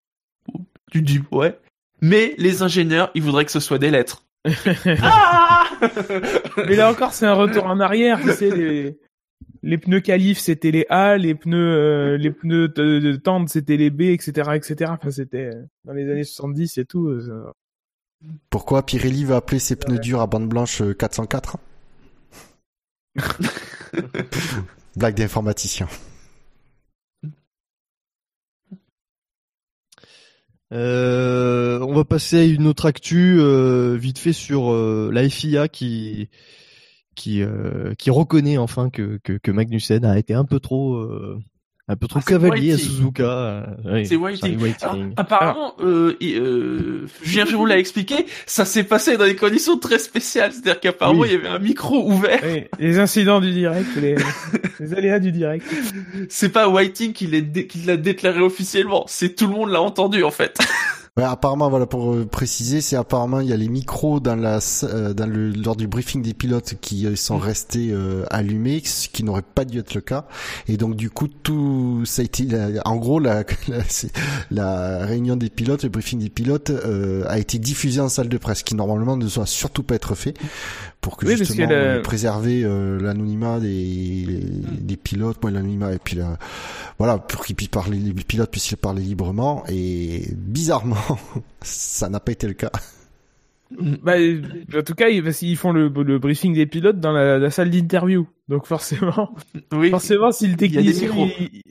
Tu 0.91 1.01
dis 1.01 1.19
ouais. 1.31 1.59
Mais 2.01 2.33
les 2.37 2.61
ingénieurs, 2.63 3.11
ils 3.13 3.21
voudraient 3.21 3.43
que 3.45 3.51
ce 3.51 3.59
soit 3.59 3.77
des 3.77 3.91
lettres. 3.91 4.23
Ah 5.01 5.65
Mais 6.67 6.75
là 6.75 6.91
encore, 6.91 7.13
c'est 7.13 7.25
un 7.25 7.33
retour 7.33 7.65
en 7.65 7.79
arrière. 7.79 8.19
Tu 8.21 8.31
sais, 8.31 8.49
les, 8.55 8.97
les 9.63 9.77
pneus 9.77 9.99
qualifs, 10.01 10.39
c'était 10.39 10.71
les 10.71 10.85
A, 10.89 11.17
les 11.17 11.35
pneus, 11.35 11.57
euh, 11.57 12.17
les 12.17 12.31
pneus 12.31 12.69
de, 12.69 12.99
de 12.99 13.15
tendre, 13.15 13.49
c'était 13.49 13.77
les 13.77 13.89
B, 13.89 14.01
etc., 14.03 14.51
etc. 14.55 14.91
Enfin, 14.93 15.11
c'était 15.11 15.51
euh, 15.53 15.63
dans 15.85 15.93
les 15.93 16.09
années 16.09 16.23
70 16.23 16.77
et 16.77 16.85
tout. 16.85 17.07
euh, 17.07 17.51
Pourquoi 18.49 18.85
Pirelli 18.85 19.25
va 19.25 19.37
appeler 19.37 19.59
ses 19.59 19.75
pneus 19.75 19.99
durs 19.99 20.21
à 20.21 20.27
bande 20.27 20.47
blanche 20.47 20.81
euh, 20.81 20.93
404 20.93 21.57
Blague 24.95 25.15
d'informaticien. 25.15 25.87
Euh, 30.71 31.79
on 31.81 31.93
va 31.93 32.05
passer 32.05 32.37
à 32.37 32.43
une 32.45 32.67
autre 32.67 32.85
actu 32.85 33.37
euh, 33.39 33.95
vite 33.97 34.19
fait 34.19 34.33
sur 34.33 34.71
euh, 34.71 35.09
la 35.11 35.27
FIA 35.27 35.67
qui 35.67 36.29
qui 37.15 37.41
euh, 37.41 37.95
qui 37.95 38.11
reconnaît 38.11 38.57
enfin 38.57 38.89
que, 38.89 39.19
que 39.23 39.33
que 39.33 39.51
Magnussen 39.51 40.05
a 40.05 40.19
été 40.19 40.33
un 40.33 40.45
peu 40.45 40.59
trop 40.59 40.95
euh, 40.95 41.39
Un 41.91 41.95
peu 41.95 42.07
trop 42.07 42.19
Ah, 42.23 42.29
cavalier 42.29 42.73
à. 42.73 42.77
Suzuka. 42.77 43.23
euh, 43.23 43.63
oui, 43.85 44.05
C'est 44.05 44.15
Whiting. 44.15 44.59
Apparemment, 45.17 45.73
euh, 45.81 46.15
euh, 46.21 47.07
Julien 47.23 47.47
Firou 47.47 47.65
l'a 47.65 47.79
expliqué, 47.79 48.27
ça 48.45 48.63
s'est 48.63 48.83
passé 48.83 49.17
dans 49.17 49.25
des 49.25 49.35
conditions 49.35 49.75
très 49.79 49.97
spéciales. 49.97 50.51
C'est-à-dire 50.51 50.79
qu'apparemment, 50.79 51.21
Oui. 51.21 51.29
il 51.31 51.33
y 51.33 51.35
avait 51.37 51.47
un 51.47 51.57
micro 51.57 52.07
ouvert. 52.07 52.39
Oui, 52.43 52.65
les 52.77 52.99
incidents 52.99 53.41
du 53.41 53.51
direct, 53.51 53.87
les, 53.99 54.15
les 54.79 54.93
aléas 54.93 55.17
du 55.19 55.31
direct. 55.31 55.65
C'est 56.29 56.49
pas 56.49 56.69
Whiting 56.69 57.11
qui 57.11 57.25
l'a 57.25 57.41
dé- 57.41 57.65
qui 57.65 57.79
l'a 57.79 57.97
déclaré 57.97 58.39
officiellement. 58.41 59.05
C'est 59.07 59.35
tout 59.35 59.47
le 59.47 59.53
monde 59.53 59.71
l'a 59.71 59.81
entendu, 59.81 60.23
en 60.23 60.31
fait. 60.31 60.59
Ouais, 61.17 61.23
apparemment, 61.23 61.69
voilà, 61.69 61.85
pour 61.85 62.13
euh, 62.13 62.25
préciser, 62.25 62.81
c'est 62.81 62.95
apparemment, 62.95 63.39
il 63.39 63.47
y 63.47 63.53
a 63.53 63.57
les 63.57 63.67
micros 63.67 64.19
dans 64.19 64.35
la, 64.35 64.59
euh, 64.83 65.13
dans 65.13 65.25
le, 65.25 65.49
lors 65.51 65.75
du 65.75 65.87
briefing 65.87 66.21
des 66.21 66.33
pilotes 66.33 66.75
qui 66.79 67.05
euh, 67.05 67.15
sont 67.15 67.37
restés 67.37 67.89
euh, 67.91 68.25
allumés, 68.29 68.81
ce 68.85 69.09
qui 69.09 69.23
n'aurait 69.23 69.41
pas 69.41 69.65
dû 69.65 69.79
être 69.79 69.93
le 69.95 70.01
cas. 70.01 70.25
Et 70.67 70.77
donc, 70.77 70.95
du 70.95 71.09
coup, 71.09 71.27
tout, 71.27 72.03
ça 72.05 72.21
a 72.21 72.25
été, 72.25 72.47
en 72.85 72.95
gros, 72.97 73.19
la, 73.19 73.43
la, 74.51 75.05
réunion 75.05 75.35
des 75.35 75.49
pilotes, 75.49 75.83
le 75.83 75.89
briefing 75.89 76.19
des 76.19 76.29
pilotes, 76.29 76.69
euh, 76.69 77.25
a 77.27 77.39
été 77.39 77.57
diffusé 77.59 77.99
en 77.99 78.09
salle 78.09 78.29
de 78.29 78.37
presse, 78.37 78.63
qui 78.63 78.75
normalement 78.75 79.17
ne 79.17 79.27
doit 79.27 79.45
surtout 79.45 79.83
pas 79.83 79.95
être 79.95 80.15
fait, 80.15 80.35
pour 81.09 81.17
que 81.17 81.25
Oui, 81.25 81.37
justement 81.37 81.67
que 81.67 81.73
le- 81.73 81.79
euh, 81.79 82.01
préserver 82.01 82.63
euh, 82.63 82.99
l'anonymat 83.01 83.59
des, 83.59 84.27
des 84.79 84.95
pilotes, 84.95 85.41
moi 85.41 85.49
l'anonymat 85.49 85.93
et 85.93 85.97
puis 85.97 86.15
la, 86.17 86.37
voilà, 86.99 87.17
pour 87.17 87.43
qu'ils 87.43 87.55
puissent 87.55 87.69
parler, 87.69 87.97
les 87.97 88.13
pilotes 88.13 88.51
puissent 88.51 88.75
parler 88.75 89.01
librement. 89.01 89.63
Et 89.69 90.27
bizarrement, 90.35 90.95
ça 91.63 92.09
n'a 92.09 92.19
pas 92.19 92.31
été 92.31 92.45
le 92.45 92.53
cas. 92.53 92.69
Bah, 94.03 94.17
euh, 94.17 94.41
en 94.77 94.81
tout 94.83 94.93
cas, 94.93 95.09
ils, 95.09 95.23
parce 95.23 95.37
qu'ils 95.37 95.57
font 95.57 95.71
le, 95.71 95.89
le 95.89 96.19
briefing 96.19 96.53
des 96.53 96.65
pilotes 96.67 96.99
dans 96.99 97.11
la, 97.11 97.39
la 97.39 97.49
salle 97.49 97.71
d'interview. 97.71 98.27
Donc 98.47 98.67
forcément, 98.67 99.33
Oui. 99.71 99.89
forcément, 99.89 100.31
si 100.31 100.47
le 100.47 100.53
Il 100.59 100.73
y 100.73 100.77
a 100.77 100.81
des 100.83 100.93
technicien, 100.93 101.29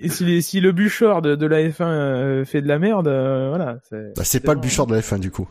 si, 0.08 0.42
si 0.42 0.60
le 0.60 0.72
bûcheur 0.72 1.22
de, 1.22 1.36
de 1.36 1.46
la 1.46 1.60
F1 1.68 1.82
euh, 1.84 2.44
fait 2.44 2.60
de 2.62 2.66
la 2.68 2.78
merde, 2.80 3.06
euh, 3.08 3.48
voilà. 3.50 3.78
C'est 3.88 4.16
Bah, 4.16 4.22
c'est 4.24 4.40
pas 4.40 4.54
le 4.54 4.60
bûcheur 4.60 4.86
de 4.88 4.94
la 4.94 5.00
F1 5.00 5.20
du 5.20 5.30
coup. 5.30 5.48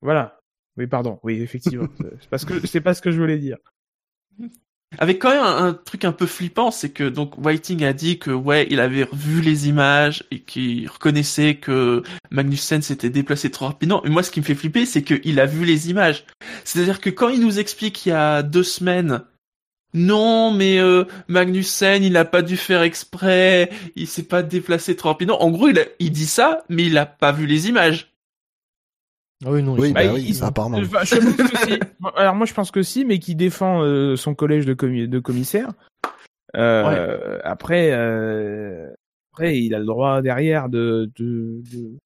Voilà. 0.00 0.38
Oui, 0.76 0.86
pardon. 0.86 1.18
Oui, 1.22 1.40
effectivement. 1.40 1.88
c'est 2.20 2.28
pas 2.30 2.38
ce 2.38 2.46
que 2.46 2.66
c'est 2.66 2.80
pas 2.80 2.94
ce 2.94 3.02
que 3.02 3.10
je 3.10 3.20
voulais 3.20 3.38
dire. 3.38 3.58
Avec 4.98 5.20
quand 5.20 5.30
même 5.30 5.42
un, 5.42 5.72
truc 5.72 6.04
un 6.04 6.12
peu 6.12 6.26
flippant, 6.26 6.70
c'est 6.70 6.90
que 6.90 7.08
donc 7.08 7.38
Whiting 7.38 7.82
a 7.84 7.92
dit 7.94 8.18
que 8.18 8.30
ouais, 8.30 8.66
il 8.70 8.78
avait 8.78 9.08
vu 9.12 9.40
les 9.40 9.68
images 9.68 10.24
et 10.30 10.40
qu'il 10.40 10.86
reconnaissait 10.88 11.54
que 11.54 12.02
Magnussen 12.30 12.82
s'était 12.82 13.08
déplacé 13.08 13.50
trop 13.50 13.66
rapidement. 13.66 14.02
Mais 14.04 14.10
moi, 14.10 14.22
ce 14.22 14.30
qui 14.30 14.40
me 14.40 14.44
fait 14.44 14.54
flipper, 14.54 14.84
c'est 14.84 15.02
qu'il 15.02 15.40
a 15.40 15.46
vu 15.46 15.64
les 15.64 15.88
images. 15.88 16.26
C'est-à-dire 16.64 17.00
que 17.00 17.08
quand 17.08 17.30
il 17.30 17.40
nous 17.40 17.58
explique 17.58 18.04
il 18.04 18.10
y 18.10 18.12
a 18.12 18.42
deux 18.42 18.62
semaines, 18.62 19.22
non, 19.94 20.52
mais 20.52 20.78
euh, 20.78 21.04
Magnussen, 21.28 22.02
il 22.02 22.12
n'a 22.12 22.24
pas 22.24 22.42
dû 22.42 22.56
faire 22.56 22.82
exprès, 22.82 23.70
il 23.96 24.06
s'est 24.06 24.22
pas 24.22 24.42
déplacé 24.42 24.96
trop 24.96 25.10
rapidement. 25.10 25.42
En 25.42 25.50
gros, 25.50 25.68
il, 25.68 25.86
il 26.00 26.12
dit 26.12 26.26
ça, 26.26 26.64
mais 26.68 26.84
il 26.84 26.98
a 26.98 27.06
pas 27.06 27.32
vu 27.32 27.46
les 27.46 27.68
images. 27.68 28.11
Ah 29.44 29.50
oui, 29.50 29.62
non, 29.62 29.74
Oui, 29.76 29.92
bah 29.92 30.04
Bah, 30.06 30.12
oui, 30.14 30.24
il- 30.28 30.44
apparemment. 30.44 30.78
Enfin, 30.78 31.04
je 31.04 31.16
pense 31.16 31.36
que 31.36 31.56
si. 31.58 31.78
Alors 32.16 32.34
moi, 32.34 32.46
je 32.46 32.54
pense 32.54 32.70
que 32.70 32.82
si, 32.82 33.04
mais 33.04 33.18
qui 33.18 33.34
défend 33.34 33.82
euh, 33.82 34.16
son 34.16 34.34
collège 34.34 34.66
de, 34.66 34.74
commi- 34.74 35.08
de 35.08 35.18
commissaires. 35.18 35.70
Euh, 36.56 37.38
Après, 37.44 37.90
euh, 37.92 38.88
après, 39.32 39.58
il 39.58 39.74
a 39.74 39.78
le 39.78 39.86
droit 39.86 40.20
derrière 40.22 40.68
de 40.68 41.10
de 41.18 41.62
de 41.72 41.96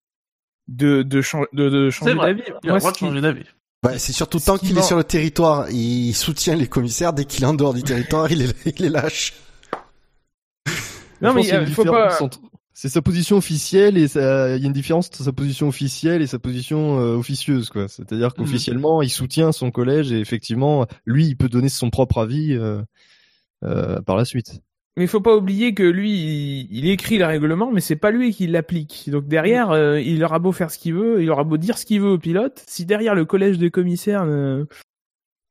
de, 0.69 1.01
de, 1.03 1.21
chan- 1.21 1.45
de, 1.53 1.69
de 1.69 1.89
changer 1.89 2.15
d'avis. 2.15 2.41
Il 2.63 2.69
a 2.69 2.73
Moi, 2.73 2.75
le 2.75 2.79
droit 2.79 2.91
ce 2.93 2.95
de 2.95 2.99
changer 3.07 3.21
d'avis. 3.21 3.43
Bah, 3.83 3.99
c'est 3.99 4.13
surtout 4.13 4.39
tant 4.39 4.57
qui 4.57 4.67
qu'il 4.67 4.77
est 4.77 4.81
sur 4.81 4.97
le 4.97 5.03
territoire, 5.03 5.69
il 5.69 6.13
soutient 6.13 6.55
les 6.55 6.67
commissaires. 6.67 7.13
Dès 7.13 7.25
qu'il 7.25 7.43
est 7.43 7.47
en 7.47 7.53
dehors 7.53 7.73
du 7.73 7.83
territoire, 7.83 8.31
il, 8.31 8.41
est, 8.41 8.65
il 8.65 8.83
les 8.83 8.89
lâche. 8.89 9.33
Non, 11.21 11.33
mais 11.33 11.41
il 11.47 11.73
faut 11.73 11.83
pas. 11.83 12.21
entre- 12.21 12.39
C'est 12.79 12.89
sa 12.89 13.01
position 13.01 13.37
officielle 13.37 13.97
et 13.97 14.07
ça... 14.07 14.55
il 14.55 14.61
y 14.61 14.65
a 14.65 14.67
une 14.67 14.71
différence 14.71 15.07
entre 15.07 15.23
sa 15.23 15.33
position 15.33 15.67
officielle 15.67 16.21
et 16.21 16.27
sa 16.27 16.37
position 16.37 16.99
euh, 16.99 17.15
officieuse, 17.15 17.71
quoi. 17.71 17.87
C'est-à-dire 17.87 18.35
qu'officiellement, 18.35 19.01
il 19.01 19.09
soutient 19.09 19.51
son 19.51 19.71
collège 19.71 20.11
et 20.11 20.19
effectivement, 20.19 20.85
lui, 21.03 21.25
il 21.25 21.35
peut 21.35 21.49
donner 21.49 21.69
son 21.69 21.89
propre 21.89 22.19
avis 22.19 22.53
euh, 22.53 22.83
euh, 23.63 23.99
par 24.01 24.15
la 24.15 24.25
suite. 24.25 24.61
Mais 24.95 25.05
il 25.05 25.07
faut 25.07 25.21
pas 25.21 25.35
oublier 25.35 25.73
que 25.73 25.81
lui, 25.81 26.11
il, 26.11 26.67
il 26.69 26.87
écrit 26.87 27.17
le 27.17 27.25
règlement, 27.25 27.71
mais 27.71 27.81
c'est 27.81 27.95
pas 27.95 28.11
lui 28.11 28.31
qui 28.31 28.45
l'applique. 28.45 29.09
Donc 29.09 29.27
derrière, 29.27 29.71
euh, 29.71 29.99
il 29.99 30.23
aura 30.23 30.37
beau 30.37 30.51
faire 30.51 30.69
ce 30.69 30.77
qu'il 30.77 30.93
veut, 30.93 31.23
il 31.23 31.31
aura 31.31 31.45
beau 31.45 31.57
dire 31.57 31.79
ce 31.79 31.85
qu'il 31.87 32.01
veut 32.01 32.11
au 32.11 32.19
pilote, 32.19 32.63
si 32.67 32.85
derrière 32.85 33.15
le 33.15 33.25
collège 33.25 33.57
des 33.57 33.71
commissaires 33.71 34.23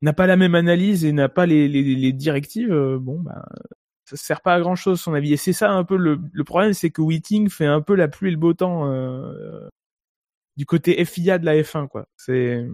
n'a 0.01 0.13
pas 0.13 0.29
la 0.29 0.37
même 0.37 0.55
analyse 0.55 1.05
et 1.05 1.11
n'a 1.11 1.29
pas 1.29 1.47
les, 1.47 1.67
les, 1.67 1.83
les 1.83 2.13
directives, 2.13 2.73
euh, 2.73 3.01
bon 3.01 3.19
bah 3.19 3.45
ça 4.07 4.17
sert 4.17 4.41
pas 4.41 4.55
à 4.55 4.61
grand 4.61 4.77
chose 4.77 5.01
son 5.01 5.15
avis. 5.15 5.33
Et 5.35 5.37
c'est 5.37 5.53
ça 5.53 5.71
un 5.73 5.85
peu 5.85 5.97
le, 5.97 6.19
le 6.33 6.45
problème, 6.45 6.73
c'est 6.75 6.91
que 6.91 7.03
Whiting 7.03 7.51
fait 7.51 7.67
un 7.67 7.81
peu 7.83 7.95
la 7.95 8.09
pluie 8.09 8.29
et 8.29 8.33
le 8.33 8.39
beau 8.39 8.55
temps 8.55 8.91
euh, 8.93 9.69
du 10.57 10.67
côté 10.67 11.05
FIA 11.05 11.39
de 11.39 11.45
la 11.47 11.57
F1 11.63 11.89
quoi. 11.89 12.07
C'est 12.17 12.67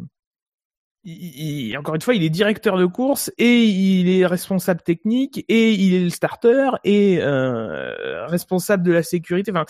il- 1.05 1.69
il- 1.71 1.77
encore 1.79 1.95
une 1.97 2.01
fois, 2.01 2.15
il 2.15 2.23
est 2.23 2.31
directeur 2.31 2.79
de 2.79 2.87
course 2.87 3.33
et 3.39 3.65
il 3.65 4.09
est 4.09 4.25
responsable 4.27 4.83
technique 4.83 5.45
et 5.49 5.73
il 5.73 5.95
est 5.95 6.05
le 6.05 6.11
starter 6.11 6.71
et 6.85 7.19
euh, 7.21 8.27
responsable 8.27 8.85
de 8.85 8.93
la 8.93 9.03
sécurité. 9.03 9.51
Enfin, 9.51 9.65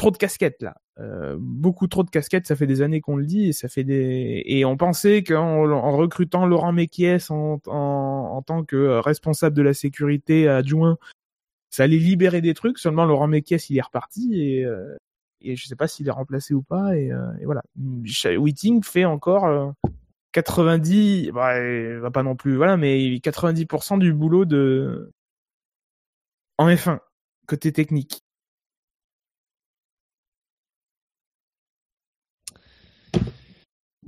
trop 0.00 0.10
de 0.10 0.16
casquettes 0.16 0.62
là, 0.62 0.74
Euh, 0.98 1.36
beaucoup 1.38 1.86
trop 1.88 2.02
de 2.02 2.10
casquettes. 2.10 2.46
Ça 2.46 2.56
fait 2.56 2.66
des 2.66 2.80
années 2.82 3.00
qu'on 3.02 3.16
le 3.16 3.26
dit 3.26 3.48
et 3.48 3.52
ça 3.52 3.68
fait 3.68 3.84
des 3.84 4.42
et 4.46 4.64
on 4.64 4.76
pensait 4.76 5.22
qu'en 5.22 5.70
en 5.70 5.96
recrutant 5.96 6.46
Laurent 6.46 6.72
Mekies 6.72 7.30
en, 7.30 7.60
en, 7.66 7.72
en 8.36 8.42
tant 8.42 8.64
que 8.64 8.98
responsable 9.00 9.54
de 9.56 9.62
la 9.62 9.74
sécurité 9.74 10.48
adjoint, 10.48 10.96
ça 11.70 11.84
allait 11.84 11.98
libérer 11.98 12.40
des 12.40 12.54
trucs. 12.54 12.78
Seulement 12.78 13.04
Laurent 13.04 13.28
Mekies, 13.28 13.66
il 13.70 13.78
est 13.78 13.82
reparti 13.82 14.40
et 14.40 14.64
euh, 14.64 14.96
et 15.42 15.56
je 15.56 15.66
sais 15.66 15.76
pas 15.76 15.88
s'il 15.88 16.08
est 16.08 16.10
remplacé 16.10 16.54
ou 16.54 16.62
pas 16.62 16.96
et, 16.96 17.12
euh, 17.12 17.32
voilà. 17.44 17.62
Whiting 18.38 18.82
fait 18.82 19.04
encore 19.04 19.46
euh, 19.46 19.70
90, 20.32 21.30
bah, 21.32 22.10
pas 22.10 22.22
non 22.22 22.36
plus, 22.36 22.56
voilà, 22.56 22.76
mais 22.76 22.98
90% 23.18 23.98
du 23.98 24.12
boulot 24.14 24.44
de 24.46 25.12
en 26.58 26.68
F1 26.68 27.00
côté 27.46 27.72
technique. 27.72 28.22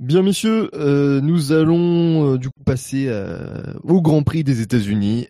Bien, 0.03 0.21
messieurs, 0.21 0.69
euh, 0.73 1.21
nous 1.21 1.53
allons 1.53 2.33
euh, 2.33 2.37
du 2.37 2.49
coup 2.49 2.61
passer 2.65 3.05
euh, 3.07 3.63
au 3.83 4.01
Grand 4.01 4.21
Prix 4.21 4.43
des 4.43 4.59
États-Unis, 4.59 5.29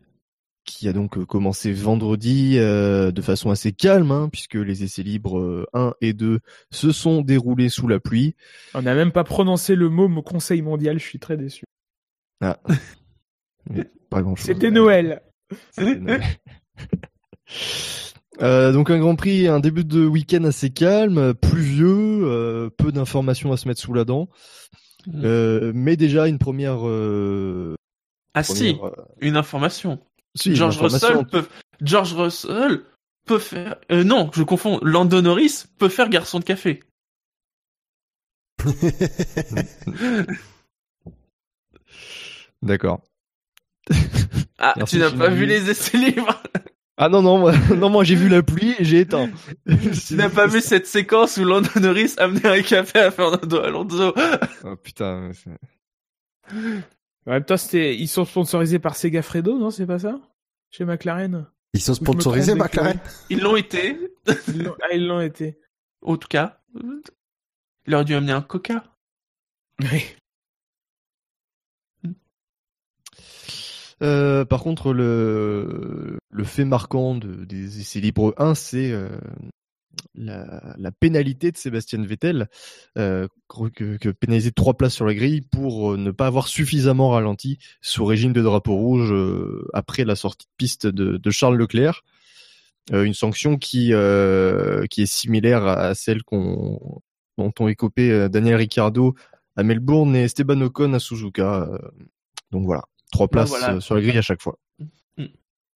qui 0.66 0.88
a 0.88 0.94
donc 0.94 1.24
commencé 1.26 1.72
vendredi 1.72 2.56
de 2.56 3.22
façon 3.22 3.52
assez 3.52 3.72
calme, 3.72 4.10
hein, 4.10 4.30
puisque 4.32 4.56
les 4.56 4.84
essais 4.84 5.04
libres 5.04 5.38
euh, 5.38 5.68
1 5.76 5.94
et 6.02 6.14
2 6.14 6.40
se 6.72 6.92
sont 6.92 7.22
déroulés 7.22 7.70
sous 7.70 7.88
la 7.88 8.00
pluie. 8.00 8.36
On 8.74 8.82
n'a 8.82 8.96
même 8.96 9.12
pas 9.12 9.24
prononcé 9.24 9.76
le 9.76 9.90
mot 9.90 10.10
au 10.10 10.22
Conseil 10.24 10.64
mondial, 10.64 10.98
je 10.98 11.06
suis 11.06 11.20
très 11.20 11.38
déçu. 11.38 11.66
Ah. 12.42 12.60
Pas 14.10 14.24
grand-chose. 14.24 14.48
C'était 14.48 14.72
Noël. 14.72 15.22
C'était 15.70 16.00
Noël. 16.00 16.24
Donc 18.74 18.90
un 18.90 18.98
Grand 18.98 19.16
Prix, 19.16 19.48
un 19.48 19.60
début 19.60 19.86
de 19.86 20.04
week-end 20.04 20.46
assez 20.46 20.72
calme, 20.72 21.36
pluvieux, 21.36 22.13
euh, 22.26 22.70
peu 22.78 22.92
d'informations 22.92 23.52
à 23.52 23.58
se 23.58 23.68
mettre 23.68 23.82
sous 23.82 23.94
la 23.94 24.06
dent, 24.06 24.30
Mm. 25.06 25.22
Euh, 25.26 25.72
mais 25.76 25.98
déjà 25.98 26.30
une 26.30 26.40
première. 26.40 26.88
euh, 26.88 27.76
Ah 28.34 28.42
si, 28.42 28.74
première, 28.74 28.86
euh, 28.86 29.06
une 29.20 29.36
information. 29.36 30.00
si, 30.34 30.52
une 30.52 30.56
George 30.56 30.76
information. 30.78 31.08
Russell 31.10 31.28
peut, 31.28 31.46
George 31.82 32.14
Russell 32.14 32.84
peut 33.26 33.40
faire, 33.40 33.76
euh, 33.92 34.06
non, 34.06 34.32
je 34.34 34.44
confonds, 34.44 34.80
Lando 34.82 35.22
Norris 35.22 35.66
peut 35.78 35.90
faire 35.90 36.08
garçon 36.08 36.40
de 36.40 36.46
café. 36.46 36.84
D'accord. 42.62 43.02
Ah, 44.58 44.74
Merci, 44.78 44.96
tu 44.96 45.02
n'as 45.02 45.12
pas 45.12 45.30
vu 45.30 45.46
les 45.46 45.70
essais 45.70 45.98
libres. 45.98 46.42
Ah 46.98 47.10
non 47.10 47.22
non 47.24 47.40
moi, 47.40 47.54
non 47.76 47.90
moi 47.90 48.04
j'ai 48.04 48.16
vu 48.16 48.30
la 48.30 48.44
pluie 48.44 48.76
et 48.78 48.84
j'ai 48.86 49.00
éteint. 49.02 49.30
tu 50.08 50.16
n'as 50.16 50.30
pas 50.30 50.46
vu 50.48 50.62
cette 50.62 50.86
séquence 50.86 51.38
où 51.38 51.44
Lando 51.44 51.70
Norris 51.80 52.14
amenait 52.18 52.46
un 52.60 52.62
café 52.62 53.00
à 53.00 53.12
Fernando 53.12 53.60
Alonso? 53.62 54.14
Oh 54.64 54.76
putain. 54.76 55.22
mais 55.28 55.34
c'est- 55.34 56.52
En 57.26 57.32
même 57.32 57.46
temps, 57.46 57.58
c'était, 57.58 57.96
ils 57.96 58.08
sont 58.08 58.26
sponsorisés 58.26 58.80
par 58.80 58.96
Sega 58.96 59.22
Fredo, 59.22 59.58
non, 59.58 59.72
c'est 59.72 59.86
pas 59.88 60.00
ça? 60.00 60.20
Chez 60.70 60.86
McLaren. 60.86 61.48
Ils 61.74 61.82
sont 61.82 61.94
sponsorisés, 61.96 62.52
trompe 62.56 62.64
McLaren? 62.64 63.00
Ils 63.30 63.40
l'ont 63.40 63.56
été. 63.56 63.98
Ils 64.50 64.64
l'ont- 64.64 64.76
ah, 64.84 64.94
ils 64.94 65.08
l'ont 65.08 65.22
été. 65.22 65.58
En 66.04 66.18
tout 66.18 66.28
cas, 66.28 66.62
il 67.88 67.96
aurait 67.96 68.06
dû 68.06 68.14
amener 68.14 68.34
un 68.34 68.42
coca. 68.42 68.84
Oui. 69.82 70.04
Euh, 74.04 74.44
par 74.44 74.62
contre, 74.62 74.94
le, 74.94 76.18
fait 76.44 76.66
marquant 76.66 77.16
de, 77.16 77.46
des 77.46 77.80
essais 77.80 78.02
libres 78.02 78.34
1, 78.38 78.54
c'est 78.54 78.92
euh, 78.92 79.08
la, 80.16 80.92
pénalité 80.92 81.52
de 81.52 81.58
Sébastien 81.58 82.04
Vettel, 82.04 82.50
euh, 82.98 83.28
que, 83.50 83.98
de 83.98 84.50
trois 84.50 84.74
places 84.74 84.96
sur 84.96 85.06
la 85.06 85.14
grille 85.14 85.42
pour 85.42 85.98
ne 85.98 86.12
pas 86.12 86.28
avoir 86.28 86.48
suffisamment 86.48 87.10
ralenti 87.10 87.60
sous 87.82 88.04
régime 88.04 88.34
de 88.34 88.42
drapeau 88.42 88.76
rouge 88.76 89.14
après 89.74 90.04
la 90.04 90.16
sortie 90.16 90.48
de 90.48 90.54
piste 90.58 90.88
de, 90.88 91.32
Charles 91.32 91.58
Leclerc. 91.58 92.04
Une 92.92 93.14
sanction 93.14 93.58
qui 93.58 93.94
est 93.94 95.06
similaire 95.06 95.66
à 95.66 95.96
celle 95.96 96.24
qu'on 96.24 97.02
dont 97.38 97.52
ont 97.60 97.68
écopé 97.68 98.28
Daniel 98.30 98.56
Ricciardo 98.56 99.16
à 99.56 99.64
Melbourne 99.64 100.16
et 100.16 100.24
Esteban 100.24 100.60
Ocon 100.62 100.94
à 100.94 101.00
Suzuka. 101.00 101.68
Donc 102.52 102.66
voilà, 102.66 102.84
trois 103.14 103.28
places 103.30 103.50
voilà. 103.50 103.76
euh, 103.76 103.80
sur 103.80 103.96
la 103.96 104.02
grille 104.02 104.18
à 104.18 104.22
chaque 104.22 104.42
fois. 104.42 104.58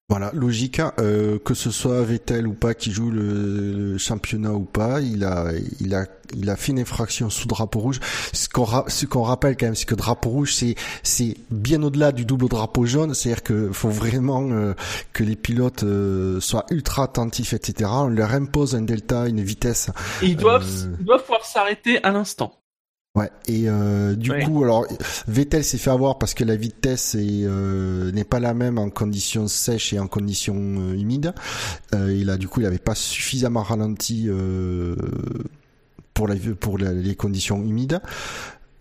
Voilà, 0.09 0.31
logique, 0.33 0.79
hein, 0.79 0.93
euh, 0.99 1.37
que 1.37 1.53
ce 1.53 1.69
soit 1.69 2.01
Vettel 2.01 2.47
ou 2.47 2.53
pas 2.53 2.73
qui 2.73 2.93
joue 2.93 3.11
le, 3.11 3.73
le 3.73 3.97
championnat 3.97 4.53
ou 4.53 4.63
pas, 4.63 5.01
il 5.01 5.25
a, 5.25 5.51
il 5.81 5.93
a, 5.93 6.05
il 6.33 6.49
a 6.49 6.55
fait 6.55 6.71
une 6.71 6.79
infraction 6.79 7.29
sous 7.29 7.45
drapeau 7.45 7.79
rouge. 7.79 7.99
Ce 8.31 8.47
qu'on, 8.47 8.63
ra- 8.63 8.85
ce 8.87 9.05
qu'on 9.05 9.23
rappelle 9.23 9.57
quand 9.57 9.65
même, 9.65 9.75
c'est 9.75 9.85
que 9.85 9.95
drapeau 9.95 10.29
rouge, 10.29 10.53
c'est, 10.53 10.75
c'est 11.03 11.35
bien 11.51 11.83
au-delà 11.83 12.13
du 12.13 12.23
double 12.23 12.47
drapeau 12.47 12.85
jaune. 12.85 13.13
C'est-à-dire 13.13 13.43
que 13.43 13.69
faut 13.73 13.89
vraiment 13.89 14.47
euh, 14.49 14.73
que 15.11 15.25
les 15.25 15.35
pilotes 15.35 15.83
euh, 15.83 16.39
soient 16.39 16.65
ultra 16.71 17.03
attentifs, 17.03 17.51
etc. 17.51 17.89
On 17.93 18.07
leur 18.07 18.31
impose 18.31 18.75
un 18.77 18.83
delta, 18.83 19.27
une 19.27 19.41
vitesse. 19.43 19.89
Et 20.21 20.27
ils 20.27 20.37
doivent, 20.37 20.63
Euh. 20.85 20.95
ils 21.01 21.05
doivent 21.05 21.23
pouvoir 21.23 21.43
s'arrêter 21.43 22.01
à 22.05 22.11
l'instant. 22.11 22.53
Ouais. 23.17 23.31
Et 23.47 23.63
euh, 23.67 24.15
du 24.15 24.29
coup, 24.45 24.63
alors 24.63 24.85
Vettel 25.27 25.63
s'est 25.63 25.77
fait 25.77 25.89
avoir 25.89 26.19
parce 26.19 26.33
que 26.33 26.43
la 26.43 26.55
vitesse 26.55 27.15
est, 27.15 27.43
euh, 27.45 28.11
n'est 28.11 28.23
pas 28.23 28.39
la 28.39 28.53
même 28.53 28.77
en 28.77 28.89
conditions 28.89 29.47
sèches 29.47 29.91
et 29.93 29.99
en 29.99 30.07
conditions 30.07 30.55
euh, 30.55 30.93
humides. 30.93 31.33
Euh, 31.95 32.13
il 32.15 32.29
a 32.29 32.37
du 32.37 32.47
coup, 32.47 32.59
il 32.61 32.65
avait 32.67 32.77
pas 32.77 32.95
suffisamment 32.95 33.63
ralenti 33.63 34.25
euh, 34.27 34.95
pour 36.13 36.27
la 36.27 36.35
pour 36.59 36.77
la- 36.77 36.93
les 36.93 37.15
conditions 37.15 37.61
humides. 37.63 37.99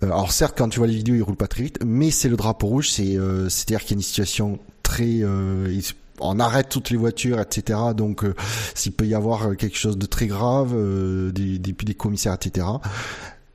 Euh, 0.03 0.07
alors 0.07 0.33
certes, 0.33 0.55
quand 0.59 0.69
tu 0.69 0.79
vois 0.79 0.87
les 0.89 0.95
vidéos, 0.97 1.15
il 1.15 1.23
roule 1.23 1.37
pas 1.37 1.49
très 1.49 1.63
vite, 1.63 1.79
mais 1.85 2.11
c'est 2.11 2.29
le 2.29 2.37
drapeau 2.37 2.67
rouge. 2.67 2.91
C'est 2.91 3.17
euh, 3.17 3.49
c'est-à-dire 3.49 3.81
qu'il 3.81 3.93
y 3.93 3.95
a 3.95 3.99
une 3.99 4.03
situation 4.03 4.59
très 4.83 5.21
euh, 5.23 5.81
on 6.21 6.41
arrête 6.41 6.69
toutes 6.71 6.89
les 6.91 6.97
voitures, 6.97 7.39
etc. 7.41 7.79
Donc, 7.95 8.25
euh, 8.25 8.35
s'il 8.75 8.93
peut 8.93 9.07
y 9.07 9.15
avoir 9.15 9.55
quelque 9.57 9.77
chose 9.77 9.99
de 9.99 10.07
très 10.07 10.27
grave, 10.27 10.73
euh, 10.75 11.31
des, 11.31 11.59
des, 11.59 11.73
des 11.73 11.95
commissaires, 11.95 12.33
etc. 12.35 12.67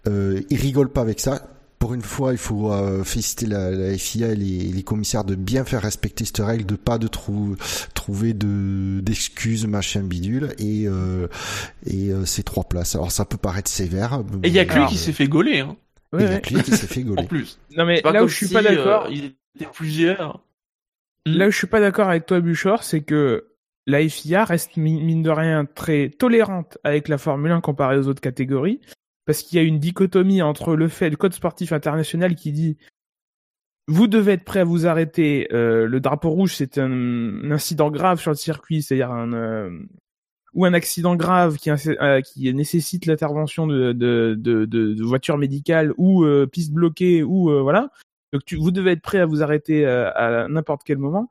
Euh, 0.08 0.42
ils 0.50 0.60
rigolent 0.60 0.92
pas 0.92 1.02
avec 1.02 1.20
ça. 1.20 1.48
Pour 1.80 1.96
une 1.96 2.02
fois, 2.04 2.32
il 2.32 2.38
faut 2.38 2.72
euh, 2.72 3.04
féliciter 3.04 3.48
la, 3.48 3.72
la 3.72 3.98
FIA 3.98 4.30
et 4.34 4.36
les, 4.36 4.60
les 4.72 4.84
commissaires 4.84 5.24
de 5.24 5.34
bien 5.34 5.66
faire 5.66 5.82
respecter 5.82 6.26
cette 6.26 6.38
règle, 6.38 6.64
de 6.66 6.76
pas 6.76 7.00
de 7.00 7.08
trou- 7.08 7.56
trouver 7.96 8.34
de 8.36 9.00
d'excuses, 9.02 9.66
machin 9.66 10.04
bidule, 10.04 10.50
et 10.60 10.84
euh, 10.88 11.28
et 11.88 12.12
euh, 12.12 12.24
ces 12.26 12.44
trois 12.44 12.64
places. 12.66 12.94
Alors 12.96 13.12
ça 13.12 13.26
peut 13.26 13.38
paraître 13.38 13.70
sévère. 13.72 14.22
Et 14.44 14.50
il 14.50 14.54
y 14.54 14.60
a 14.60 14.66
que 14.66 14.78
lui 14.78 14.86
qui 14.86 14.98
s'est 14.98 15.12
fait 15.14 15.28
gauler, 15.28 15.60
hein, 15.62 15.76
et 16.14 16.18
Ouais, 16.18 16.24
il 16.24 16.26
y 16.26 16.28
a 16.30 16.36
ouais. 16.36 16.42
que 16.42 16.54
lui 16.54 16.62
qui 16.62 16.72
s'est 16.72 16.86
fait 16.88 17.02
en 17.06 17.08
gauler. 17.08 17.24
plus. 17.24 17.58
Non 17.76 17.86
mais 17.86 18.02
pas 18.04 18.12
là 18.12 18.24
où 18.24 18.28
je 18.28 18.36
suis 18.36 18.48
si, 18.48 18.54
pas 18.54 18.62
d'accord, 18.62 19.06
euh, 19.06 19.12
il 19.12 19.34
était 19.56 19.66
plusieurs. 19.74 20.40
là 21.26 21.48
où 21.48 21.52
je 21.52 21.58
suis 21.58 21.68
pas 21.68 21.80
d'accord 21.80 22.10
avec 22.10 22.28
toi 22.28 22.40
Buchor, 22.42 22.84
c'est 22.84 23.02
que 23.02 23.48
la 23.88 24.08
FIA 24.08 24.46
reste 24.46 24.78
mi- 24.78 25.02
mine 25.02 25.24
de 25.24 25.32
rien 25.32 25.66
très 25.66 26.10
tolérante 26.10 26.78
avec 26.84 27.08
la 27.08 27.18
Formule 27.18 27.52
1 27.52 27.62
comparée 27.62 27.98
aux 27.98 28.08
autres 28.08 28.22
catégories, 28.22 28.80
parce 29.26 29.44
qu'il 29.44 29.58
y 29.58 29.60
a 29.60 29.64
une 29.64 29.80
dichotomie 29.80 30.42
entre 30.42 30.76
le 30.76 30.88
fait, 30.88 31.10
le 31.10 31.18
code 31.18 31.34
sportif 31.34 31.74
international 31.74 32.36
qui 32.36 32.52
dit 32.52 32.78
vous 33.88 34.08
devez 34.08 34.34
être 34.34 34.44
prêt 34.44 34.62
à 34.62 34.64
vous 34.64 34.88
arrêter. 34.88 35.48
euh, 35.52 35.86
le 35.88 36.00
drapeau 36.00 36.30
rouge, 36.30 36.56
c'est 36.56 36.78
un, 36.78 37.52
incident 37.52 37.92
grave 37.92 38.20
sur 38.20 38.32
le 38.32 38.38
circuit, 38.38 38.82
c'est-à-dire 38.82 39.12
un 39.12 39.34
euh, 39.34 39.70
ou 40.54 40.66
un 40.66 40.74
accident 40.74 41.16
grave 41.16 41.58
qui, 41.58 41.70
euh, 41.70 42.22
nécessite 42.54 43.06
l'intervention 43.06 43.68
de, 43.68 45.04
voitures 45.04 45.38
médicales 45.38 45.94
ou 45.98 46.26
pistes 46.52 46.74
bloquées 46.74 47.24
ou 47.24 47.52
voilà. 47.62 47.90
Donc 48.34 48.46
tu, 48.46 48.56
vous 48.56 48.72
devez 48.72 48.92
être 48.92 49.02
prêt 49.02 49.20
à 49.20 49.26
vous 49.26 49.44
arrêter 49.44 49.86
à 49.86 50.48
n'importe 50.50 50.84
quel 50.86 50.98
moment. 50.98 51.30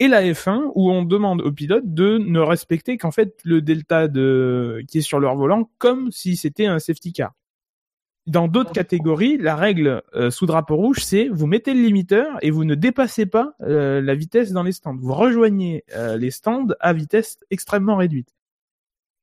Et 0.00 0.08
la 0.08 0.22
F1 0.22 0.72
où 0.74 0.90
on 0.90 1.04
demande 1.04 1.40
aux 1.42 1.52
pilotes 1.52 1.94
de 1.94 2.18
ne 2.18 2.40
respecter 2.40 2.98
qu'en 2.98 3.12
fait 3.12 3.38
le 3.44 3.62
delta 3.62 4.08
de 4.08 4.82
qui 4.88 4.98
est 4.98 5.02
sur 5.02 5.20
leur 5.20 5.36
volant 5.36 5.70
comme 5.78 6.10
si 6.10 6.36
c'était 6.36 6.66
un 6.66 6.78
safety 6.78 7.12
car. 7.12 7.32
Dans 8.26 8.48
d'autres 8.48 8.72
catégories, 8.72 9.36
la 9.36 9.54
règle 9.54 10.02
euh, 10.14 10.30
sous 10.30 10.46
drapeau 10.46 10.76
rouge, 10.76 11.04
c'est 11.04 11.28
vous 11.28 11.46
mettez 11.46 11.74
le 11.74 11.82
limiteur 11.82 12.38
et 12.40 12.50
vous 12.50 12.64
ne 12.64 12.74
dépassez 12.74 13.26
pas 13.26 13.54
euh, 13.60 14.00
la 14.00 14.14
vitesse 14.14 14.52
dans 14.52 14.62
les 14.62 14.72
stands. 14.72 14.96
Vous 14.96 15.12
rejoignez 15.12 15.84
euh, 15.94 16.16
les 16.16 16.30
stands 16.30 16.68
à 16.80 16.94
vitesse 16.94 17.38
extrêmement 17.50 17.96
réduite. 17.96 18.34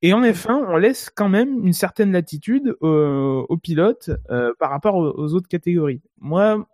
Et 0.02 0.12
en 0.12 0.22
F1, 0.22 0.64
on 0.68 0.76
laisse 0.76 1.10
quand 1.10 1.28
même 1.28 1.64
une 1.64 1.72
certaine 1.72 2.10
latitude 2.10 2.76
euh, 2.82 3.44
aux 3.48 3.56
pilotes 3.56 4.10
euh, 4.30 4.52
par 4.58 4.70
rapport 4.70 4.96
aux, 4.96 5.12
aux 5.16 5.34
autres 5.34 5.46
catégories. 5.46 6.02
Moi, 6.18 6.66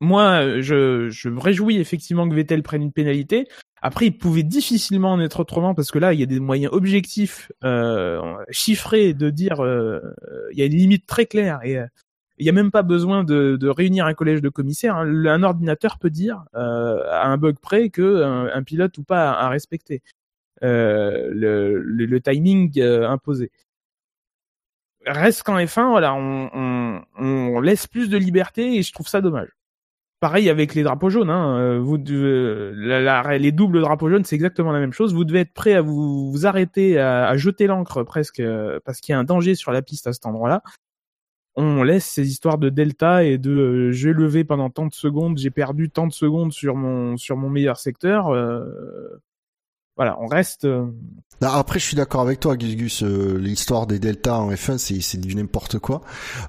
moi, 0.00 0.60
je, 0.60 1.08
je 1.10 1.28
me 1.28 1.40
réjouis 1.40 1.78
effectivement 1.78 2.28
que 2.28 2.34
Vettel 2.34 2.62
prenne 2.62 2.82
une 2.82 2.92
pénalité. 2.92 3.48
Après, 3.82 4.06
il 4.06 4.18
pouvait 4.18 4.42
difficilement 4.42 5.12
en 5.12 5.20
être 5.20 5.40
autrement 5.40 5.74
parce 5.74 5.90
que 5.90 5.98
là, 5.98 6.12
il 6.12 6.20
y 6.20 6.22
a 6.22 6.26
des 6.26 6.40
moyens 6.40 6.72
objectifs, 6.72 7.50
euh, 7.64 8.20
chiffrés 8.50 9.14
de 9.14 9.30
dire, 9.30 9.60
euh, 9.64 10.00
il 10.52 10.58
y 10.58 10.62
a 10.62 10.66
une 10.66 10.72
limite 10.76 11.06
très 11.06 11.26
claire 11.26 11.60
et 11.64 11.78
euh, 11.78 11.86
il 12.38 12.44
n'y 12.44 12.50
a 12.50 12.52
même 12.52 12.70
pas 12.70 12.82
besoin 12.82 13.24
de, 13.24 13.56
de 13.56 13.68
réunir 13.68 14.06
un 14.06 14.14
collège 14.14 14.40
de 14.42 14.48
commissaires. 14.48 14.96
hein. 14.96 15.26
Un 15.26 15.42
ordinateur 15.42 15.98
peut 15.98 16.10
dire 16.10 16.44
euh, 16.54 17.02
à 17.10 17.26
un 17.26 17.36
bug 17.36 17.56
près 17.60 17.90
que 17.90 18.22
un, 18.22 18.62
pilote 18.62 18.96
ou 18.98 19.02
pas 19.04 19.32
a, 19.32 19.48
respecté 19.48 20.02
euh, 20.62 21.30
le, 21.32 21.78
le, 21.80 22.06
le 22.06 22.20
timing 22.20 22.80
euh, 22.80 23.08
imposé. 23.08 23.50
Reste 25.06 25.42
qu'en 25.42 25.58
F1, 25.58 25.88
voilà, 25.90 26.14
on, 26.14 26.50
on, 26.54 27.02
on 27.18 27.60
laisse 27.60 27.86
plus 27.86 28.08
de 28.10 28.16
liberté 28.18 28.76
et 28.76 28.82
je 28.82 28.92
trouve 28.92 29.08
ça 29.08 29.20
dommage. 29.20 29.48
Pareil 30.20 30.50
avec 30.50 30.74
les 30.74 30.82
drapeaux 30.82 31.10
jaunes. 31.10 31.30
Hein. 31.30 31.58
euh, 31.58 33.38
les 33.38 33.52
doubles 33.52 33.80
drapeaux 33.80 34.10
jaunes, 34.10 34.24
c'est 34.24 34.34
exactement 34.34 34.72
la 34.72 34.80
même 34.80 34.92
chose. 34.92 35.14
Vous 35.14 35.24
devez 35.24 35.40
être 35.40 35.52
prêt 35.52 35.74
à 35.74 35.80
vous, 35.80 36.34
arrêter, 36.44 36.98
à, 36.98 37.36
jeter 37.36 37.68
l'encre 37.68 38.02
presque, 38.02 38.40
euh, 38.40 38.80
parce 38.84 39.00
qu'il 39.00 39.12
y 39.12 39.16
a 39.16 39.18
un 39.18 39.24
danger 39.24 39.54
sur 39.54 39.70
la 39.70 39.80
piste 39.80 40.08
à 40.08 40.12
cet 40.12 40.26
endroit-là. 40.26 40.62
On 41.54 41.82
laisse 41.82 42.04
ces 42.06 42.28
histoires 42.28 42.58
de 42.58 42.68
delta 42.68 43.24
et 43.24 43.36
de 43.36 43.50
euh, 43.50 43.92
j'ai 43.92 44.12
levé 44.12 44.44
pendant 44.44 44.70
tant 44.70 44.86
de 44.86 44.94
secondes, 44.94 45.38
j'ai 45.38 45.50
perdu 45.50 45.90
tant 45.90 46.06
de 46.06 46.12
secondes 46.12 46.52
sur 46.52 46.76
mon 46.76 47.16
sur 47.16 47.36
mon 47.36 47.50
meilleur 47.50 47.78
secteur. 47.78 48.28
euh, 48.28 49.20
voilà, 49.98 50.16
on 50.22 50.26
reste. 50.26 50.64
euh, 50.64 50.86
Non, 51.42 51.48
après, 51.48 51.78
je 51.78 51.84
suis 51.84 51.96
d'accord 51.96 52.22
avec 52.22 52.40
toi, 52.40 52.56
Gus 52.56 52.74
Gus. 52.76 53.02
euh, 53.02 53.36
L'histoire 53.38 53.86
des 53.86 53.98
deltas 53.98 54.38
en 54.38 54.50
F1, 54.50 54.78
c'est 54.78 55.00
c'est 55.02 55.18
du 55.18 55.34
n'importe 55.34 55.78
quoi. 55.78 56.00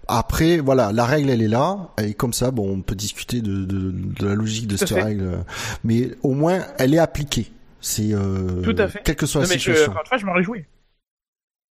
Après, 0.07 0.59
voilà, 0.59 0.91
la 0.93 1.03
règle, 1.05 1.29
elle 1.29 1.41
est 1.41 1.47
là. 1.49 1.89
Et 2.01 2.13
comme 2.13 2.31
ça, 2.31 2.51
bon, 2.51 2.69
on 2.71 2.81
peut 2.81 2.95
discuter 2.95 3.41
de, 3.41 3.65
de, 3.65 3.91
de 3.91 4.25
la 4.25 4.35
logique 4.35 4.67
de 4.67 4.77
Tout 4.77 4.85
cette 4.85 4.89
fait. 4.97 5.01
règle. 5.03 5.43
Mais 5.83 6.11
au 6.23 6.33
moins, 6.33 6.59
elle 6.77 6.93
est 6.93 6.99
appliquée. 6.99 7.51
C'est 7.81 8.13
euh, 8.13 8.61
Tout 8.61 8.75
à 8.77 8.87
fait. 8.87 9.01
quelle 9.03 9.15
que 9.15 9.25
soit 9.25 9.41
Non, 9.41 9.47
la 9.47 9.53
mais 9.53 9.59
je, 9.59 9.71
situation. 9.71 9.91
une 9.93 10.07
fois, 10.07 10.17
je 10.17 10.25
m'en 10.25 10.33
réjouis. 10.33 10.63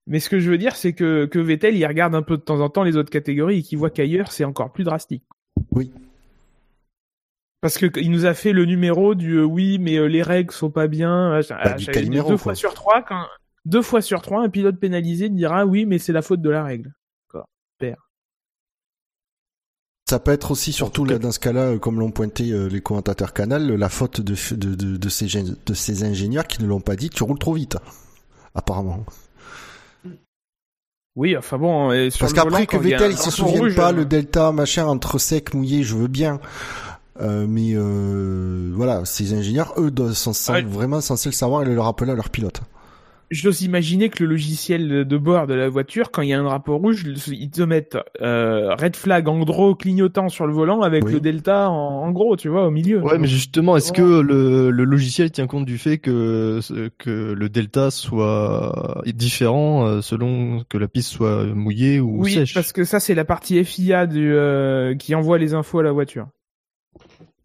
Mais 0.09 0.19
ce 0.21 0.29
que 0.29 0.39
je 0.39 0.49
veux 0.49 0.57
dire, 0.57 0.75
c'est 0.75 0.93
que, 0.93 1.25
que 1.25 1.37
Vettel, 1.37 1.75
il 1.75 1.85
regarde 1.85 2.15
un 2.15 2.21
peu 2.21 2.37
de 2.37 2.41
temps 2.41 2.61
en 2.61 2.69
temps 2.69 2.83
les 2.83 2.95
autres 2.95 3.09
catégories 3.09 3.59
et 3.59 3.61
qu'il 3.61 3.77
voit 3.77 3.89
qu'ailleurs, 3.89 4.31
c'est 4.31 4.45
encore 4.45 4.71
plus 4.71 4.83
drastique. 4.85 5.23
Oui. 5.71 5.91
Parce 7.61 7.77
que 7.77 7.87
il 7.99 8.11
nous 8.11 8.25
a 8.25 8.33
fait 8.33 8.53
le 8.53 8.65
numéro 8.65 9.15
du 9.15 9.37
euh, 9.37 9.43
oui, 9.43 9.79
mais 9.79 9.97
euh, 9.97 10.05
les 10.05 10.21
règles 10.21 10.53
sont 10.53 10.69
pas 10.69 10.87
bien. 10.87 11.29
machin. 11.31 11.57
Bah, 11.63 11.73
du 11.73 11.87
Calimero, 11.87 12.29
deux 12.29 12.35
quoi. 12.35 12.43
fois 12.43 12.55
sur 12.55 12.73
trois, 12.73 13.01
quand 13.01 13.25
deux 13.65 13.81
fois 13.81 14.01
sur 14.01 14.21
trois, 14.21 14.41
un 14.43 14.49
pilote 14.49 14.79
pénalisé 14.79 15.29
dira 15.29 15.65
oui, 15.65 15.85
mais 15.85 15.97
c'est 15.97 16.13
la 16.13 16.21
faute 16.21 16.41
de 16.41 16.49
la 16.49 16.63
règle. 16.63 16.93
Ça 20.09 20.19
peut 20.19 20.31
être 20.31 20.51
aussi, 20.51 20.71
surtout 20.71 21.03
là, 21.03 21.19
dans 21.19 21.33
ce 21.33 21.39
cas-là, 21.39 21.63
euh, 21.63 21.79
comme 21.79 21.99
l'ont 21.99 22.11
pointé 22.11 22.51
euh, 22.51 22.67
les 22.69 22.79
commentateurs 22.79 23.33
Canal, 23.33 23.67
la 23.67 23.89
faute 23.89 24.21
de, 24.21 24.35
de, 24.55 24.73
de, 24.73 24.95
de, 24.95 25.09
ces, 25.09 25.27
de 25.27 25.73
ces 25.73 26.03
ingénieurs 26.05 26.47
qui 26.47 26.63
ne 26.63 26.67
l'ont 26.67 26.79
pas 26.79 26.95
dit. 26.95 27.09
Tu 27.09 27.23
roules 27.23 27.39
trop 27.39 27.53
vite, 27.53 27.75
apparemment. 28.55 29.03
Oui, 31.17 31.35
enfin 31.35 31.57
bon. 31.57 31.91
et 31.91 32.09
sur 32.09 32.21
Parce 32.21 32.31
qu'après 32.31 32.67
que 32.67 32.77
il 32.77 32.83
Vettel 32.83 33.07
un 33.07 33.09
il 33.09 33.17
se 33.17 33.41
rouge, 33.41 33.75
pas 33.75 33.89
euh, 33.89 33.97
le 33.97 34.05
delta 34.05 34.53
machin 34.53 34.85
entre 34.85 35.17
sec 35.17 35.53
mouillé, 35.53 35.83
je 35.83 35.97
veux 35.97 36.07
bien. 36.07 36.39
Euh, 37.19 37.45
mais 37.49 37.71
euh, 37.73 38.71
voilà, 38.73 39.05
ces 39.05 39.33
ingénieurs, 39.33 39.73
eux, 39.77 39.91
sont, 40.13 40.33
sont 40.33 40.53
Ouais. 40.53 40.61
vraiment 40.63 41.01
censés 41.01 41.29
le 41.29 41.33
savoir 41.33 41.63
et 41.63 41.65
le 41.65 41.79
rappeler 41.79 42.11
à 42.11 42.15
leur 42.15 42.29
pilote. 42.29 42.61
J'ose 43.29 43.61
imaginer 43.63 44.07
que 44.07 44.23
le 44.23 44.29
logiciel 44.29 45.05
de 45.05 45.17
bord 45.17 45.47
de 45.47 45.53
la 45.53 45.67
voiture, 45.67 46.11
quand 46.11 46.21
il 46.21 46.29
y 46.29 46.33
a 46.33 46.39
un 46.39 46.43
drapeau 46.45 46.77
rouge, 46.77 47.03
ils 47.27 47.49
te 47.49 47.61
mettent 47.61 47.97
euh, 48.21 48.73
red 48.75 48.95
flag 48.95 49.27
en 49.27 49.39
gros 49.39 49.75
clignotant 49.75 50.29
sur 50.29 50.47
le 50.47 50.53
volant 50.53 50.79
avec 50.81 51.03
Oui. 51.03 51.11
le 51.11 51.19
delta 51.19 51.69
en, 51.69 52.03
en 52.03 52.11
gros, 52.11 52.37
tu 52.37 52.47
vois, 52.47 52.65
au 52.65 52.71
milieu. 52.71 53.01
Ouais, 53.01 53.17
mais 53.17 53.27
justement, 53.27 53.75
est-ce 53.75 53.91
que 53.91 54.01
le, 54.21 54.71
le 54.71 54.83
logiciel 54.85 55.29
tient 55.29 55.45
compte 55.45 55.65
du 55.65 55.77
fait 55.77 55.97
que 55.97 56.61
que 56.99 57.33
le 57.33 57.49
delta 57.49 57.91
soit 57.91 59.01
différent 59.07 59.85
euh, 59.85 60.01
selon 60.01 60.63
que 60.69 60.77
la 60.77 60.87
piste 60.87 61.09
soit 61.09 61.43
mouillée 61.47 61.99
ou 61.99 62.21
Oui, 62.23 62.31
sèche? 62.33 62.53
parce 62.53 62.71
que 62.71 62.85
ça 62.85 63.01
c'est 63.01 63.13
la 63.15 63.25
partie 63.25 63.61
FIA 63.61 64.07
du, 64.07 64.31
euh, 64.33 64.95
qui 64.95 65.15
envoie 65.15 65.37
les 65.37 65.53
infos 65.53 65.79
à 65.79 65.83
la 65.83 65.91
voiture. 65.91 66.27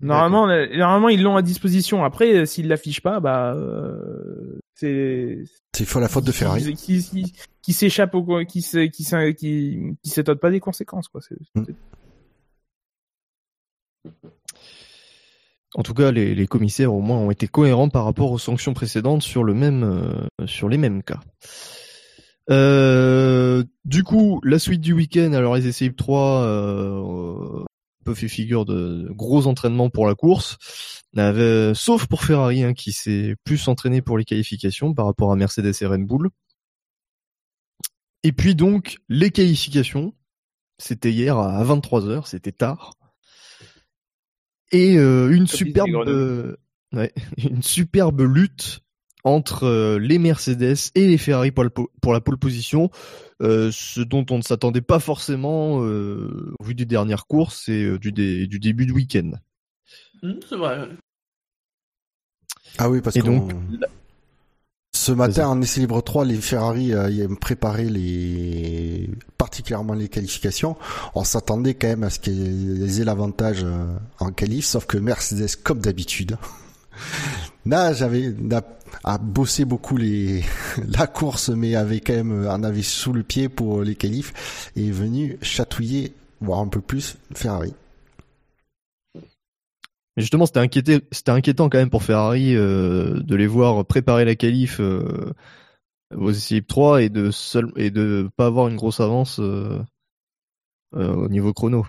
Normalement, 0.03 0.47
normalement 0.47 1.09
ils 1.09 1.23
l'ont 1.23 1.37
à 1.37 1.43
disposition. 1.43 2.05
Après, 2.05 2.35
euh, 2.35 2.45
s'ils 2.47 2.67
l'affichent 2.69 3.01
pas, 3.03 3.21
bah 3.21 3.55
euh, 3.55 4.59
c'est 4.75 5.45
C'est 5.77 5.85
faut 5.85 6.01
la 6.01 6.09
faute 6.09 6.25
de 6.25 6.33
Ferrari. 6.33 6.75
qui, 6.75 6.99
qui, 6.99 7.03
qui, 7.25 7.33
qui 7.63 7.73
s'échappe 7.73 8.15
au 8.15 8.45
qui 8.45 8.63
se, 8.63 8.87
qui 8.87 9.05
s'in- 9.05 9.33
qui 9.33 9.79
qui 10.03 10.11
s'étonne 10.11 10.39
pas 10.39 10.51
des 10.51 10.61
conséquences 10.61 11.09
quoi. 11.09 11.21
C'est- 11.21 11.37
Mm. 11.55 11.65
En 15.75 15.83
tout 15.83 15.95
cas, 15.95 16.11
les, 16.11 16.35
les 16.35 16.47
commissaires 16.47 16.93
au 16.93 17.01
moins 17.01 17.17
ont 17.19 17.31
été 17.31 17.49
cohérents 17.49 17.89
par 17.89 18.05
rapport 18.05 18.31
aux 18.31 18.39
sanctions 18.39 18.75
précédentes 18.75 19.23
sur 19.23 19.43
le 19.43 19.55
même 19.55 19.85
euh, 19.85 20.47
sur 20.47 20.69
les 20.69 20.77
mêmes 20.77 21.03
cas. 21.03 21.21
Euh, 22.51 23.65
du 23.85 24.03
coup, 24.05 24.41
la 24.45 24.59
suite 24.59 24.81
du 24.83 24.93
week-end, 24.93 25.33
alors 25.33 25.55
les 25.55 25.67
essais 25.69 25.91
3 25.97 26.43
euh, 26.43 27.65
peu 28.03 28.15
fait 28.15 28.29
figure 28.29 28.65
de 28.65 29.09
gros 29.11 29.47
entraînements 29.47 29.91
pour 29.91 30.07
la 30.07 30.15
course, 30.15 30.59
sauf 31.75 32.07
pour 32.07 32.25
Ferrari 32.25 32.63
hein, 32.63 32.75
qui 32.75 32.93
s'est 32.93 33.37
plus 33.45 33.69
entraîné 33.69 34.03
pour 34.03 34.19
les 34.19 34.25
qualifications 34.25 34.95
par 34.95 35.07
rapport 35.07 35.33
à 35.33 35.37
Mercedes 35.37 35.73
et 35.81 35.87
Red 35.87 36.05
Bull. 36.07 36.31
Et 38.23 38.33
puis 38.33 38.55
donc 38.55 38.99
les 39.09 39.31
qualifications, 39.31 40.15
c'était 40.79 41.11
hier 41.11 41.37
à 41.39 41.65
23h, 41.65 42.27
c'était 42.27 42.53
tard. 42.53 42.95
Et 44.71 44.97
euh, 44.97 45.31
une 45.31 45.47
superbe 45.47 46.57
ouais, 46.93 47.13
une 47.39 47.63
superbe 47.63 48.23
lutte 48.23 48.82
entre 49.25 49.65
euh, 49.65 49.99
les 49.99 50.19
Mercedes 50.19 50.77
et 50.95 51.07
les 51.07 51.19
Ferrari 51.19 51.51
pour 51.53 51.65
la, 51.65 51.71
pour 51.71 52.13
la 52.13 52.21
pole 52.21 52.39
position, 52.39 52.91
euh, 53.41 53.71
ce 53.73 54.01
dont 54.01 54.27
on 54.31 54.39
ne 54.39 54.43
s'attendait 54.43 54.81
pas 54.81 54.99
forcément 54.99 55.85
euh, 55.85 56.55
au 56.59 56.65
vu 56.65 56.75
des 56.75 56.87
dernières 56.87 57.27
courses 57.27 57.69
et 57.69 57.85
euh, 57.85 57.99
du, 57.99 58.13
dé, 58.13 58.47
du 58.47 58.59
début 58.59 58.87
du 58.87 58.93
week-end. 58.93 59.33
Mmh, 60.23 60.33
c'est 60.49 60.57
vrai. 60.57 60.89
Ah 62.79 62.89
oui, 62.89 63.01
parce 63.01 63.17
que 63.17 63.23
donc, 63.23 63.53
ce 64.95 65.11
matin 65.11 65.49
en 65.49 65.61
essai 65.61 65.81
libre 65.81 66.01
3, 66.01 66.25
les 66.27 66.37
Ferrari 66.37 66.93
euh, 66.93 67.29
préparé 67.41 67.87
les 67.89 69.11
particulièrement 69.37 69.95
les 69.95 70.09
qualifications. 70.09 70.77
On 71.17 71.25
s'attendait 71.25 71.75
quand 71.75 71.89
même 71.89 72.05
à 72.05 72.11
ce 72.11 72.21
qu'ils 72.21 73.01
aient 73.01 73.05
l'avantage 73.05 73.65
euh, 73.65 73.97
en 74.21 74.31
qualif, 74.31 74.65
sauf 74.65 74.87
que 74.87 74.99
Mercedes, 74.99 75.57
comme 75.65 75.81
d'habitude, 75.81 76.37
Là, 77.65 77.93
j'avais 77.93 78.35
a 79.05 79.19
bossé 79.19 79.65
beaucoup 79.65 79.97
la 80.99 81.07
course, 81.07 81.49
mais 81.51 81.75
avait 81.77 82.01
quand 82.01 82.15
même 82.15 82.47
en 82.49 82.63
avait 82.63 82.83
sous 82.83 83.13
le 83.13 83.23
pied 83.23 83.49
pour 83.49 83.83
les 83.83 83.95
qualifs 83.95 84.73
et 84.77 84.89
est 84.89 84.93
venu 84.93 85.39
chatouiller, 85.43 86.13
voire 86.41 86.61
un 86.61 86.69
peu 86.69 86.81
plus, 86.81 87.17
Ferrari. 87.35 87.75
Mais 89.15 90.23
justement, 90.23 90.45
c'était 90.47 91.31
inquiétant 91.31 91.71
quand 91.71 91.79
même 91.79 91.91
pour 91.91 92.03
Ferrari 92.03 92.55
euh, 92.55 93.21
de 93.23 93.35
les 93.35 93.47
voir 93.47 93.85
préparer 93.87 94.25
la 94.25 94.35
qualif 94.35 94.79
euh, 94.81 95.33
aux 96.15 96.31
libres 96.31 96.67
3 96.67 97.03
et 97.03 97.09
de 97.09 97.31
seul 97.31 97.73
et 97.77 97.91
de 97.91 98.29
pas 98.37 98.47
avoir 98.47 98.69
une 98.69 98.77
grosse 98.77 99.01
avance 99.01 99.39
euh, 99.41 99.79
euh, 100.95 101.15
au 101.15 101.29
niveau 101.29 101.53
chrono. 101.53 101.87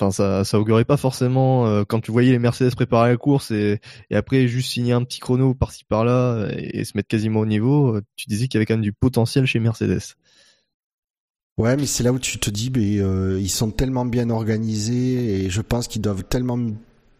Enfin, 0.00 0.12
ça, 0.12 0.44
ça 0.44 0.60
augurait 0.60 0.84
pas 0.84 0.96
forcément 0.96 1.66
euh, 1.66 1.82
quand 1.84 2.00
tu 2.00 2.12
voyais 2.12 2.30
les 2.30 2.38
Mercedes 2.38 2.74
préparer 2.76 3.10
la 3.10 3.16
course 3.16 3.50
et, 3.50 3.80
et 4.10 4.16
après 4.16 4.46
juste 4.46 4.70
signer 4.70 4.92
un 4.92 5.02
petit 5.02 5.18
chrono 5.18 5.54
par-ci 5.54 5.84
par-là 5.84 6.48
et, 6.56 6.84
se 6.84 6.96
mettre 6.96 7.08
quasiment 7.08 7.40
au 7.40 7.46
niveau. 7.46 7.96
euh, 7.96 8.02
Tu 8.14 8.28
disais 8.28 8.46
qu'il 8.46 8.54
y 8.54 8.58
avait 8.58 8.66
quand 8.66 8.74
même 8.74 8.82
du 8.82 8.92
potentiel 8.92 9.44
chez 9.46 9.58
Mercedes. 9.58 10.14
Ouais, 11.58 11.76
mais 11.76 11.86
c'est 11.86 12.04
là 12.04 12.12
où 12.12 12.20
tu 12.20 12.38
te 12.38 12.50
dis, 12.50 12.70
mais 12.70 13.00
euh, 13.00 13.40
ils 13.40 13.50
sont 13.50 13.72
tellement 13.72 14.04
bien 14.04 14.30
organisés 14.30 15.44
et 15.44 15.50
je 15.50 15.60
pense 15.60 15.88
qu'ils 15.88 16.02
doivent 16.02 16.22
tellement 16.22 16.58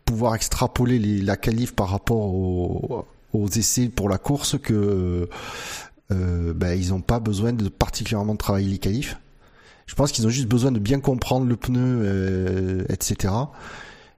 pouvoir 0.04 0.36
extrapoler 0.36 1.00
les, 1.00 1.20
la 1.20 1.36
qualif 1.36 1.74
par 1.74 1.88
rapport 1.88 2.32
aux, 2.32 3.04
aux 3.32 3.48
essais 3.48 3.88
pour 3.88 4.08
la 4.08 4.18
course 4.18 4.56
que 4.56 5.28
euh, 6.12 6.54
ben, 6.54 6.80
ils 6.80 6.90
n'ont 6.90 7.00
pas 7.00 7.18
besoin 7.18 7.52
de 7.52 7.68
particulièrement 7.68 8.36
travailler 8.36 8.68
les 8.68 8.78
qualifs. 8.78 9.18
Je 9.88 9.94
pense 9.96 10.12
qu'ils 10.12 10.24
ont 10.26 10.30
juste 10.30 10.46
besoin 10.46 10.70
de 10.70 10.78
bien 10.78 11.00
comprendre 11.00 11.46
le 11.46 11.56
pneu, 11.56 11.80
euh, 12.04 12.84
etc. 12.90 13.34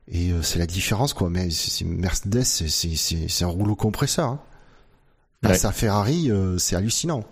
Et 0.09 0.33
euh, 0.33 0.43
c'est 0.43 0.59
la 0.59 0.67
différence, 0.67 1.15
quoi. 1.15 1.31
Mais 1.31 1.49
c'est 1.49 1.71
c'est- 1.71 1.85
Mercedes, 1.87 2.43
c'est- 2.43 2.69
c'est 2.69 2.97
c'est- 2.97 3.29
c'est 3.29 3.45
un 3.45 3.49
rouleau 3.49 3.77
compresseur. 3.77 4.29
Hein. 4.29 4.41
Ouais. 5.43 5.55
ça 5.55 5.73
Ferrari, 5.73 6.31
euh, 6.31 6.59
c'est 6.59 6.77
hallucinant. 6.77 7.25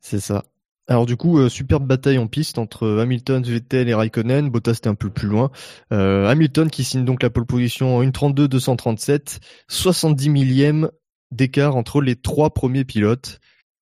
C'est 0.00 0.20
ça. 0.20 0.44
Alors 0.88 1.06
du 1.06 1.16
coup, 1.16 1.38
euh, 1.38 1.48
superbe 1.48 1.86
bataille 1.86 2.18
en 2.18 2.26
piste 2.26 2.58
entre 2.58 2.98
Hamilton, 3.00 3.42
Vettel 3.42 3.88
et 3.88 3.94
Raikkonen. 3.94 4.50
Bottas 4.50 4.72
était 4.74 4.88
un 4.88 4.94
peu 4.94 5.10
plus 5.10 5.28
loin. 5.28 5.50
Euh, 5.92 6.26
Hamilton 6.28 6.70
qui 6.70 6.84
signe 6.84 7.04
donc 7.04 7.22
la 7.22 7.30
pole 7.30 7.46
position 7.46 7.96
en 7.96 8.02
1.32.237, 8.02 9.40
70 9.68 10.28
millième 10.28 10.90
d'écart 11.30 11.76
entre 11.76 12.00
les 12.00 12.16
trois 12.16 12.50
premiers 12.50 12.84
pilotes. 12.84 13.40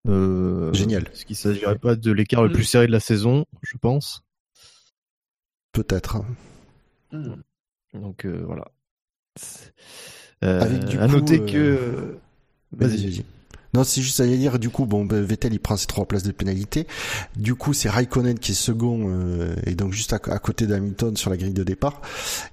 Euh, 0.09 0.73
Génial. 0.73 1.09
Ce 1.13 1.25
qui 1.25 1.35
s'agirait 1.35 1.79
pas 1.79 1.95
de 1.97 2.11
l'écart 2.13 2.43
le 2.43 2.49
Mm. 2.49 2.53
plus 2.53 2.65
serré 2.65 2.87
de 2.87 2.93
la 2.93 3.01
saison, 3.01 3.45
je 3.63 3.77
pense? 3.77 4.23
Peut-être. 5.73 6.23
Mmh. 7.13 7.35
Donc 7.95 8.25
euh, 8.25 8.43
voilà. 8.47 8.65
Euh, 10.43 10.61
Avec 10.61 10.85
du 10.87 10.99
à 10.99 11.07
coup, 11.07 11.13
noter 11.13 11.41
euh, 11.41 11.47
que 11.47 12.19
Vas-y, 12.73 13.05
vas-y. 13.07 13.25
Non, 13.73 13.85
c'est 13.85 14.03
juste 14.03 14.19
à 14.21 14.27
dire, 14.27 14.59
du 14.59 14.69
coup, 14.69 14.85
bon, 14.85 15.05
ben, 15.05 15.23
Vettel, 15.23 15.53
il 15.55 15.61
prend 15.61 15.77
ses 15.77 15.87
trois 15.87 16.05
places 16.07 16.25
de 16.25 16.33
pénalité. 16.33 16.87
Du 17.37 17.55
coup, 17.55 17.73
c'est 17.73 17.89
Raikkonen 17.89 18.39
qui 18.39 18.51
est 18.51 18.55
second, 18.55 19.07
euh, 19.09 19.55
et 19.67 19.75
donc 19.77 19.93
juste 19.93 20.13
à, 20.13 20.17
à 20.17 20.39
côté 20.41 20.67
d'Hamilton 20.67 21.17
sur 21.17 21.31
la 21.31 21.37
grille 21.37 21.53
de 21.55 21.63
départ. 21.63 22.01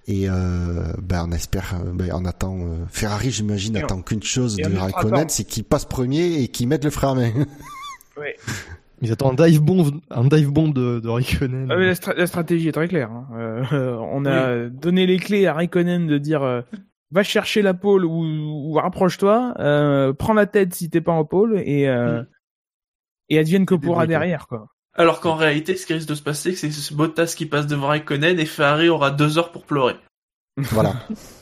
Et, 0.07 0.29
euh, 0.29 0.93
ben, 1.01 1.25
on 1.27 1.31
espère, 1.31 1.73
euh, 1.83 1.91
ben, 1.93 2.11
on 2.13 2.23
attend, 2.25 2.57
euh, 2.59 2.85
Ferrari, 2.89 3.31
j'imagine, 3.31 3.75
attend 3.77 4.01
qu'une 4.03 4.21
chose 4.21 4.57
et 4.59 4.61
de 4.63 4.77
Raikkonen, 4.79 5.29
c'est 5.29 5.43
qu'il 5.43 5.63
passe 5.63 5.85
premier 5.85 6.41
et 6.41 6.47
qu'il 6.49 6.67
mette 6.67 6.83
le 6.83 6.91
frein 6.91 7.13
à 7.13 7.15
main. 7.15 7.31
ils 9.01 9.11
attendent 9.11 9.39
un 9.41 9.47
dive 9.47 9.61
bomb, 9.61 9.99
un 10.09 10.23
dive 10.25 10.51
bomb 10.51 10.69
de, 10.73 10.99
de 10.99 11.07
Raikkonen. 11.09 11.67
Ah, 11.71 11.75
mais 11.77 11.85
la, 11.87 11.93
stra- 11.93 12.15
la 12.15 12.27
stratégie 12.27 12.67
est 12.67 12.71
très 12.71 12.87
claire. 12.87 13.11
hein. 13.11 13.27
Euh, 13.71 13.97
on 14.11 14.25
a 14.25 14.69
donné 14.69 15.05
les 15.05 15.17
clés 15.17 15.45
à 15.47 15.53
Raikkonen 15.53 16.07
de 16.07 16.17
dire 16.17 16.41
euh, 16.43 16.61
va 17.11 17.23
chercher 17.23 17.61
la 17.61 17.73
pole 17.73 18.05
ou, 18.05 18.23
ou 18.23 18.73
rapproche-toi, 18.73 19.53
euh, 19.59 20.13
prends 20.13 20.33
la 20.33 20.45
tête 20.45 20.73
si 20.75 20.89
t'es 20.89 21.01
pas 21.01 21.13
en 21.13 21.25
pole 21.25 21.59
et 21.65 21.87
euh, 21.87 22.21
Mm. 22.21 22.27
et 23.29 23.39
advienne 23.39 23.65
que 23.65 23.75
pourra 23.75 24.07
derrière 24.07 24.47
quoi. 24.47 24.67
Alors 24.93 25.19
qu'en 25.21 25.35
réalité, 25.35 25.75
ce 25.77 25.85
qui 25.85 25.93
risque 25.93 26.09
de 26.09 26.15
se 26.15 26.23
passer, 26.23 26.55
c'est 26.55 26.69
que 26.69 26.73
c'est 26.73 26.95
Bottas 26.95 27.33
qui 27.37 27.45
passe 27.45 27.67
devant 27.67 27.87
Raikkonen 27.87 28.39
et 28.39 28.45
Ferrari 28.45 28.89
aura 28.89 29.11
deux 29.11 29.37
heures 29.37 29.51
pour 29.51 29.65
pleurer. 29.65 29.95
voilà. 30.57 30.95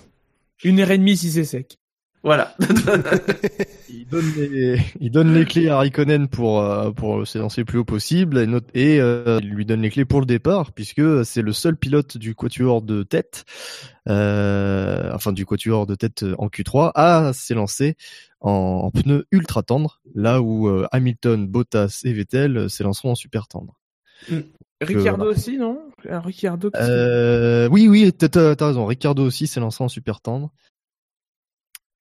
Une 0.64 0.80
heure 0.80 0.92
et 0.92 0.98
demie 0.98 1.16
si 1.18 1.32
c'est 1.32 1.46
sec. 1.46 1.78
Voilà. 2.26 2.56
Il 3.90 4.08
donne 4.08 4.26
les, 4.36 4.80
il 5.00 5.12
donne 5.12 5.34
les 5.34 5.46
clés 5.46 5.70
à 5.70 5.78
Raikkonen 5.78 6.28
pour 6.28 6.62
euh, 6.62 6.92
pour 6.92 7.26
s'élancer 7.28 7.62
le 7.62 7.66
plus 7.66 7.80
haut 7.80 7.86
possible 7.86 8.38
et, 8.38 8.46
note- 8.48 8.70
et 8.76 9.00
euh, 9.00 9.40
il 9.42 9.50
lui 9.50 9.66
donne 9.66 9.82
les 9.82 9.90
clés 9.90 10.06
pour 10.06 10.20
le 10.20 10.26
départ 10.26 10.74
puisque 10.74 11.02
c'est 11.26 11.42
le 11.42 11.54
seul 11.54 11.76
pilote 11.76 12.18
du 12.18 12.36
quatuor 12.36 12.82
de 12.84 13.02
tête, 13.04 13.46
euh, 14.10 15.12
enfin 15.14 15.32
du 15.34 15.46
quatuor 15.46 15.88
de 15.88 15.96
tête 15.96 16.24
en 16.38 16.48
Q3 16.48 16.92
à 16.94 17.32
s'élancer 17.34 17.96
en, 18.42 18.52
en 18.52 18.92
pneus 18.92 19.26
ultra 19.32 19.64
tendres, 19.64 20.02
là 20.14 20.42
où 20.42 20.70
Hamilton, 20.92 21.48
Bottas 21.48 22.02
et 22.06 22.14
Vettel 22.14 22.70
s'élanceront 22.70 23.12
en 23.12 23.16
super 23.16 23.48
tendre. 23.48 23.80
Ricciardo 24.82 25.24
voilà. 25.26 25.32
aussi 25.38 25.58
non? 25.58 25.80
Euh, 26.90 27.68
oui, 27.72 27.88
oui, 27.88 28.12
t'as- 28.14 28.56
raison. 28.68 28.86
Ricardo 28.86 29.26
aussi 29.26 29.48
s'élancera 29.48 29.86
en 29.86 29.90
super 29.90 30.22
tendre. 30.22 30.52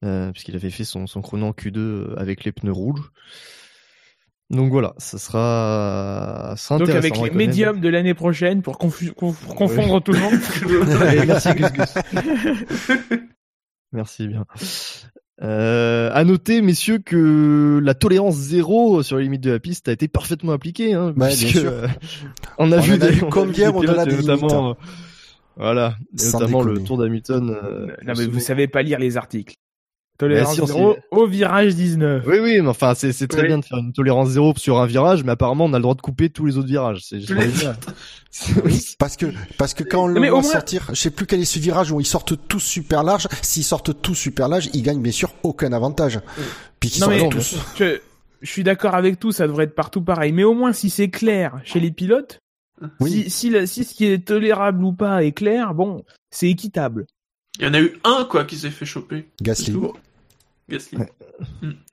Euh, 0.05 0.31
puisqu'il 0.33 0.55
avait 0.55 0.71
fait 0.71 0.85
son, 0.85 1.07
son 1.07 1.23
chrono 1.23 1.47
en 1.47 1.51
Q2 1.53 2.15
avec 2.19 2.45
les 2.45 2.53
pneus 2.53 2.73
rouges. 2.73 3.11
Donc 4.51 4.71
voilà, 4.71 4.93
ça 4.99 5.17
sera, 5.19 6.55
ça 6.59 6.65
sera 6.69 6.79
Donc 6.79 6.91
avec 6.91 7.17
les 7.17 7.31
médiums 7.31 7.81
de 7.81 7.89
l'année 7.89 8.13
prochaine 8.13 8.61
pour, 8.61 8.77
confu- 8.79 9.13
pour 9.13 9.35
confondre 9.55 10.03
tout 10.03 10.13
le 10.13 10.19
monde. 10.21 11.25
Merci 11.27 11.49
Gus 11.55 11.73
Gus. 11.73 11.95
Merci 13.93 14.29
bien. 14.29 14.45
Euh, 15.43 16.11
à 16.13 16.25
noter, 16.25 16.61
messieurs, 16.63 16.99
que 16.99 17.81
la 17.83 17.95
tolérance 17.95 18.37
zéro 18.37 19.03
sur 19.03 19.17
les 19.17 19.25
limites 19.25 19.43
de 19.43 19.51
la 19.53 19.59
piste 19.61 19.89
a 19.89 19.93
été 19.93 20.09
parfaitement 20.09 20.53
appliquée. 20.53 20.95
Hein, 20.95 21.15
puisque, 21.19 21.53
bien 21.53 21.63
sûr. 21.63 21.71
euh, 21.73 21.89
on 22.59 22.71
a 22.73 22.79
On 22.79 22.81
vu 22.81 22.99
des, 22.99 23.11
vu 23.11 23.23
on 23.23 23.27
a 23.29 23.31
combien 23.31 23.73
des 23.73 24.17
notamment, 24.17 24.71
euh, 24.71 24.75
voilà, 25.57 25.97
notamment 26.13 26.63
le. 26.63 26.83
Tour 26.83 26.99
d'Hamilton. 26.99 27.51
euh, 27.51 27.87
non 28.05 28.13
mais 28.17 28.27
vous 28.27 28.41
savez 28.41 28.69
pas 28.69 28.83
lire 28.83 28.99
les 28.99 29.17
articles. 29.17 29.57
Tolérance 30.17 30.55
si, 30.55 30.61
on 30.61 30.67
zéro 30.67 30.97
au 31.11 31.27
virage 31.27 31.75
19. 31.75 32.23
Oui, 32.27 32.39
oui, 32.41 32.61
mais 32.61 32.69
enfin, 32.69 32.95
c'est 32.95 33.13
c'est 33.13 33.27
très 33.27 33.41
Oui. 33.43 33.47
bien 33.49 33.59
de 33.59 33.65
faire 33.65 33.79
une 33.79 33.93
tolérance 33.93 34.29
zéro 34.29 34.55
sur 34.57 34.79
un 34.79 34.87
virage, 34.87 35.25
mais 35.25 35.33
apparemment, 35.33 35.65
on 35.65 35.73
a 35.73 35.79
le 35.79 35.83
droit 35.83 35.97
de 35.97 36.01
couper 36.01 36.31
tous 36.31 36.47
les 36.47 36.57
autres 36.57 36.69
virages. 36.69 37.01
C'est 37.03 37.21
c'est- 37.21 37.69
Parce 38.99 39.17
que, 39.17 39.27
parce 39.59 39.75
que 39.75 39.85
quand 39.85 40.05
on 40.05 40.07
le 40.09 40.29
voit 40.29 40.43
sortir, 40.43 40.87
je 40.91 40.95
sais 40.95 41.11
plus 41.11 41.27
quel 41.27 41.41
est 41.41 41.45
ce 41.45 41.59
virage 41.59 41.91
où 41.93 42.01
ils 42.01 42.07
sortent 42.07 42.35
tous 42.49 42.59
super 42.61 43.03
large. 43.05 43.29
S'ils 43.43 43.65
sortent 43.65 44.01
tous 44.03 44.15
super 44.15 44.49
large, 44.49 44.69
ils 44.73 44.83
gagnent 44.83 45.03
bien 45.03 45.13
sûr 45.13 45.33
aucun 45.45 45.73
avantage. 45.73 46.21
Puis 46.81 46.91
qu'ils 46.91 47.03
Non, 47.03 47.11
sortent 47.11 47.21
mais- 47.23 47.29
tous. 47.29 47.57
Je, 47.77 47.99
je 48.43 48.51
suis 48.51 48.65
d'accord 48.65 48.95
avec 48.97 49.19
tout, 49.21 49.31
ça 49.33 49.47
devrait 49.47 49.65
être 49.65 49.75
partout 49.75 50.03
pareil. 50.03 50.33
Mais 50.33 50.43
au 50.45 50.55
moins, 50.55 50.73
si 50.73 50.91
c'est 50.91 51.11
clair 51.11 51.61
chez 51.65 51.79
les 51.81 51.93
pilotes, 51.93 52.39
Oui. 53.01 53.11
si, 53.25 53.31
si, 53.31 53.51
la- 53.51 53.67
si 53.67 53.85
ce 53.85 53.95
qui 53.95 54.07
est 54.07 54.27
tolérable 54.27 54.83
ou 54.85 54.93
pas 54.93 55.23
est 55.25 55.33
clair, 55.33 55.75
bon, 55.75 56.03
c'est 56.31 56.49
équitable. 56.49 57.07
Il 57.61 57.65
y 57.67 57.69
en 57.69 57.75
a 57.75 57.81
eu 57.81 57.93
un, 58.05 58.25
quoi, 58.29 58.45
qui 58.45 58.57
s'est 58.57 58.71
fait 58.71 58.85
choper. 58.87 59.27
Gasly. 59.43 59.75
Gasly. 60.69 60.99
Ouais. 60.99 61.09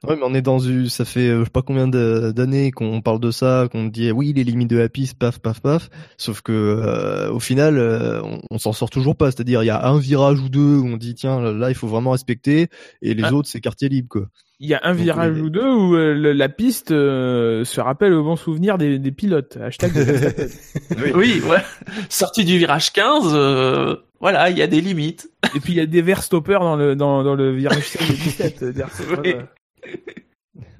Ouais, 0.08 0.16
mais 0.16 0.24
on 0.24 0.34
est 0.34 0.42
dans 0.42 0.60
une, 0.60 0.88
ça 0.88 1.04
fait 1.04 1.28
euh, 1.28 1.40
je 1.40 1.44
sais 1.46 1.50
pas 1.50 1.62
combien 1.62 1.88
de- 1.88 2.32
d'années 2.34 2.72
qu'on 2.72 3.02
parle 3.02 3.20
de 3.20 3.30
ça, 3.32 3.68
qu'on 3.72 3.86
dit 3.86 4.08
eh 4.08 4.12
oui 4.12 4.32
les 4.34 4.44
limites 4.44 4.70
de 4.70 4.78
la 4.78 4.88
piste, 4.88 5.18
paf 5.18 5.40
paf 5.40 5.60
paf. 5.62 5.90
Sauf 6.18 6.42
que 6.42 6.52
euh, 6.54 7.32
au 7.32 7.40
final, 7.40 7.78
euh, 7.78 8.22
on, 8.24 8.40
on 8.50 8.58
s'en 8.60 8.72
sort 8.72 8.90
toujours 8.90 9.16
pas. 9.16 9.30
C'est-à-dire 9.32 9.62
il 9.64 9.66
y 9.66 9.72
a 9.72 9.86
un 9.88 9.98
virage 10.00 10.40
ou 10.40 10.48
deux 10.50 10.78
où 10.78 10.88
on 10.88 10.96
dit 10.98 11.16
tiens 11.16 11.42
là 11.54 11.70
il 11.70 11.76
faut 11.76 11.88
vraiment 11.88 12.12
respecter, 12.12 12.68
et 13.02 13.14
les 13.14 13.24
Ah. 13.26 13.34
autres 13.34 13.50
c'est 13.50 13.60
quartier 13.62 13.90
libre 13.90 14.08
quoi. 14.10 14.28
Il 14.60 14.70
y 14.70 14.74
a 14.76 14.80
un 14.84 14.94
Donc, 14.94 15.02
virage 15.02 15.36
les- 15.36 15.42
ou 15.42 15.50
deux 15.50 15.68
où 15.70 15.96
euh, 15.96 16.14
le- 16.14 16.34
la 16.34 16.48
piste 16.48 16.92
euh, 16.92 17.66
se 17.66 17.82
rappelle 17.82 18.14
au 18.14 18.24
bon 18.24 18.36
souvenir 18.38 18.78
des, 18.78 19.00
des 19.00 19.12
pilotes. 19.12 19.58
Hashtag 19.58 19.92
de 19.94 20.02
Verstappen. 20.02 20.48
Oui, 21.16 21.42
ouais. 21.50 21.62
Sorti 22.10 22.46
du 22.46 22.58
virage 22.60 22.94
15, 22.94 23.24
euh, 23.34 23.96
voilà, 24.22 24.50
il 24.50 24.58
y 24.58 24.62
a 24.62 24.68
des 24.68 24.80
limites. 24.82 25.30
Et 25.56 25.60
puis 25.60 25.74
il 25.74 25.76
y 25.78 25.82
a 25.82 25.86
des 25.86 26.02
verts 26.02 26.24
stoppers 26.24 26.62
dans 26.62 26.76
le 26.78 26.96
dans, 26.96 27.24
dans 27.24 27.36
le 27.36 27.54
virage 27.56 27.88
16 27.90 28.10
et 28.12 28.14
17. 28.14 28.60
c'est-à-dire, 28.60 28.88
c'est 28.94 29.08
pas, 29.08 29.22
Oui. 29.22 29.34
euh, 29.34 29.44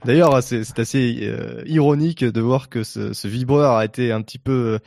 D'ailleurs, 0.06 0.42
c'est 0.42 0.64
c'est 0.64 0.80
assez 0.80 1.20
euh, 1.24 1.62
ironique 1.66 2.24
de 2.24 2.42
voir 2.42 2.70
que 2.70 2.84
ce, 2.84 3.14
ce 3.14 3.28
vibreur 3.28 3.76
a 3.76 3.86
été 3.86 4.12
un 4.12 4.22
petit 4.22 4.40
peu 4.40 4.80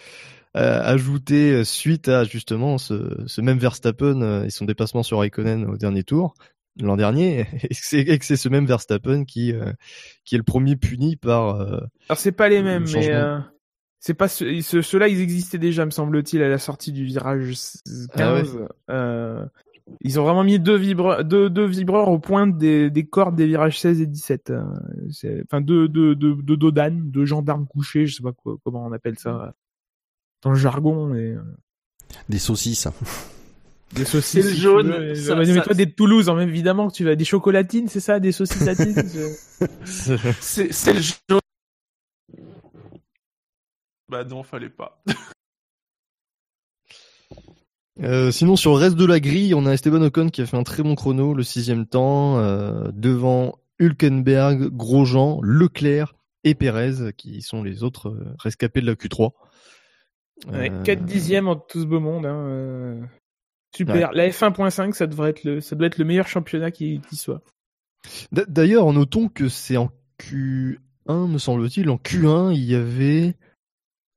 euh, 0.57 0.81
ajouté 0.83 1.65
suite 1.65 2.09
à 2.09 2.25
justement 2.25 2.79
ce, 2.79 3.23
ce 3.27 3.41
même 3.41 3.59
Verstappen 3.59 4.23
euh, 4.23 4.45
et 4.45 4.51
son 4.51 4.65
dépassement 4.65 5.03
sur 5.03 5.19
Raikkonen 5.21 5.67
au 5.67 5.77
dernier 5.77 6.03
tour 6.05 6.35
l'an 6.81 6.97
dernier, 6.97 7.41
et 7.63 7.69
que 7.69 7.75
c'est 7.81 8.01
et 8.01 8.19
que 8.19 8.25
c'est 8.25 8.37
ce 8.37 8.49
même 8.49 8.67
Verstappen 8.67 9.25
qui 9.25 9.53
euh, 9.53 9.73
qui 10.25 10.35
est 10.35 10.39
le 10.39 10.45
premier 10.45 10.75
puni 10.75 11.15
par. 11.17 11.61
euh, 11.61 11.79
Alors 12.09 12.19
c'est 12.19 12.33
pas 12.33 12.49
les 12.49 12.59
Le 12.59 12.65
mêmes, 12.65 12.87
mais 12.93 13.13
euh, 13.13 13.39
c'est 14.07 14.13
pas 14.13 14.29
ce, 14.29 14.61
ce- 14.61 14.83
ceux-là 14.83 15.09
ils 15.09 15.21
existaient 15.23 15.57
déjà 15.57 15.87
me 15.87 15.91
semble-t-il 15.91 16.43
à 16.43 16.49
la 16.51 16.59
sortie 16.59 16.93
du 16.93 17.07
virage 17.07 17.55
15. 17.55 18.09
Ah 18.19 18.35
ouais. 18.35 18.43
euh, 18.91 19.47
ils 20.03 20.21
ont 20.21 20.25
vraiment 20.25 20.45
mis 20.45 20.59
deux 20.59 20.77
vibreurs, 20.77 21.25
deux, 21.25 21.49
deux 21.49 21.65
vibreurs 21.65 22.09
au 22.09 22.19
point 22.19 22.47
des, 22.47 22.91
des 22.91 23.05
cordes 23.07 23.35
des 23.35 23.47
virages 23.47 23.81
16 23.81 24.03
et 24.03 24.07
17. 24.07 24.51
euh, 24.51 24.63
c'est- 25.11 25.43
Enfin 25.47 25.63
deux 25.63 25.89
deux 25.89 26.15
deux 26.15 26.35
deux 26.35 26.57
dodanes, 26.59 27.11
deux 27.11 27.25
gendarmes 27.25 27.67
couchés, 27.67 28.07
je 28.07 28.17
sais 28.17 28.23
pas 28.23 28.33
quoi, 28.33 28.57
comment 28.63 28.85
on 28.85 28.93
appelle 28.93 29.19
ça 29.19 29.55
dans 30.43 30.51
le 30.51 30.57
jargon 30.59 31.15
et 31.15 31.33
euh, 31.33 31.41
Des 32.29 32.39
saucisses. 32.39 32.87
des 33.95 34.05
saucisses. 34.05 34.45
C'est 34.45 34.51
le 34.51 34.55
jaune, 34.57 34.91
veux. 34.93 35.15
ça- 35.15 35.35
mais 35.35 35.47
ça- 35.47 35.61
toi 35.63 35.75
des 35.75 35.87
de 35.87 35.93
Toulouse, 35.93 36.29
hein, 36.29 36.39
évidemment 36.41 36.89
que 36.89 36.95
tu 36.95 37.05
vas 37.05 37.15
des 37.17 37.25
chocolatines, 37.25 37.89
c'est 37.89 38.01
ça, 38.01 38.21
des 38.21 38.33
saucisses 38.33 38.69
je- 38.69 40.17
C'est 40.41 40.73
c'est 40.75 40.93
le 40.93 41.01
jaune. 41.01 41.41
Bah 44.15 44.23
non, 44.23 44.45
fallait 44.45 44.71
pas. 44.71 45.03
Euh, 48.03 48.33
sinon, 48.33 48.57
sur 48.57 48.73
le 48.73 48.79
reste 48.79 48.97
de 48.97 49.05
la 49.05 49.21
grille, 49.21 49.55
on 49.55 49.67
a 49.67 49.73
Esteban 49.73 50.03
Ocon 50.03 50.29
qui 50.29 50.43
a 50.43 50.47
fait 50.47 50.57
un 50.57 50.65
très 50.65 50.83
bon 50.83 50.97
chrono, 50.97 51.33
le 51.33 51.45
sixième 51.45 51.87
temps, 51.87 52.39
euh, 52.39 52.91
devant 52.93 53.61
Hülkenberg, 53.79 54.69
Grosjean, 54.71 55.39
Leclerc 55.43 56.17
et 56.43 56.57
Perez, 56.57 57.13
qui 57.17 57.41
sont 57.41 57.63
les 57.63 57.85
autres 57.85 58.09
euh, 58.09 58.35
rescapés 58.37 58.81
de 58.81 58.87
la 58.87 58.95
Q3. 58.95 59.31
Ouais, 60.49 60.73
Euh, 60.73 60.83
4 60.83 61.05
dixièmes 61.05 61.47
entre 61.47 61.69
tout 61.69 61.83
ce 61.83 61.87
beau 61.87 62.01
monde. 62.01 62.27
Hein, 62.27 62.47
euh, 62.49 63.01
Super. 63.77 64.11
La 64.13 64.29
F1.5, 64.29 64.93
ça 64.93 65.07
devrait 65.07 65.31
être 65.31 65.45
le, 65.45 65.61
ça 65.61 65.77
doit 65.77 65.87
être 65.87 65.99
le 65.99 66.05
meilleur 66.05 66.27
championnat 66.27 66.73
qui, 66.73 67.01
qui 67.09 67.15
soit. 67.15 67.43
D'ailleurs, 68.33 68.93
notons 68.93 69.29
que 69.29 69.49
c'est 69.49 69.77
en 69.77 69.91
Q1, 70.19 70.79
me 71.09 71.39
semble-t-il. 71.39 71.89
En 71.91 71.97
Q1, 71.97 72.53
il 72.53 72.65
y 72.65 72.75
avait, 72.75 73.37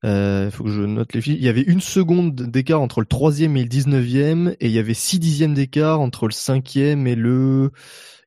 il 0.04 0.50
faut 0.52 0.64
que 0.64 0.72
je 0.72 0.82
note 0.82 1.14
les 1.14 1.22
filles, 1.22 1.36
il 1.36 1.44
y 1.44 1.50
avait 1.50 1.62
une 1.62 1.82
seconde 1.82 2.36
d'écart 2.36 2.82
entre 2.82 3.00
le 3.02 3.08
troisième 3.08 3.58
et 3.58 3.64
le 3.64 3.70
dix-neuvième, 3.70 4.56
et 4.60 4.68
il 4.68 4.72
y 4.72 4.80
avait 4.80 4.94
six 4.94 5.20
dixièmes 5.20 5.54
d'écart 5.54 6.00
entre 6.00 6.28
le 6.28 6.34
cinquième 6.34 7.08
et 7.08 7.16
le 7.16 7.72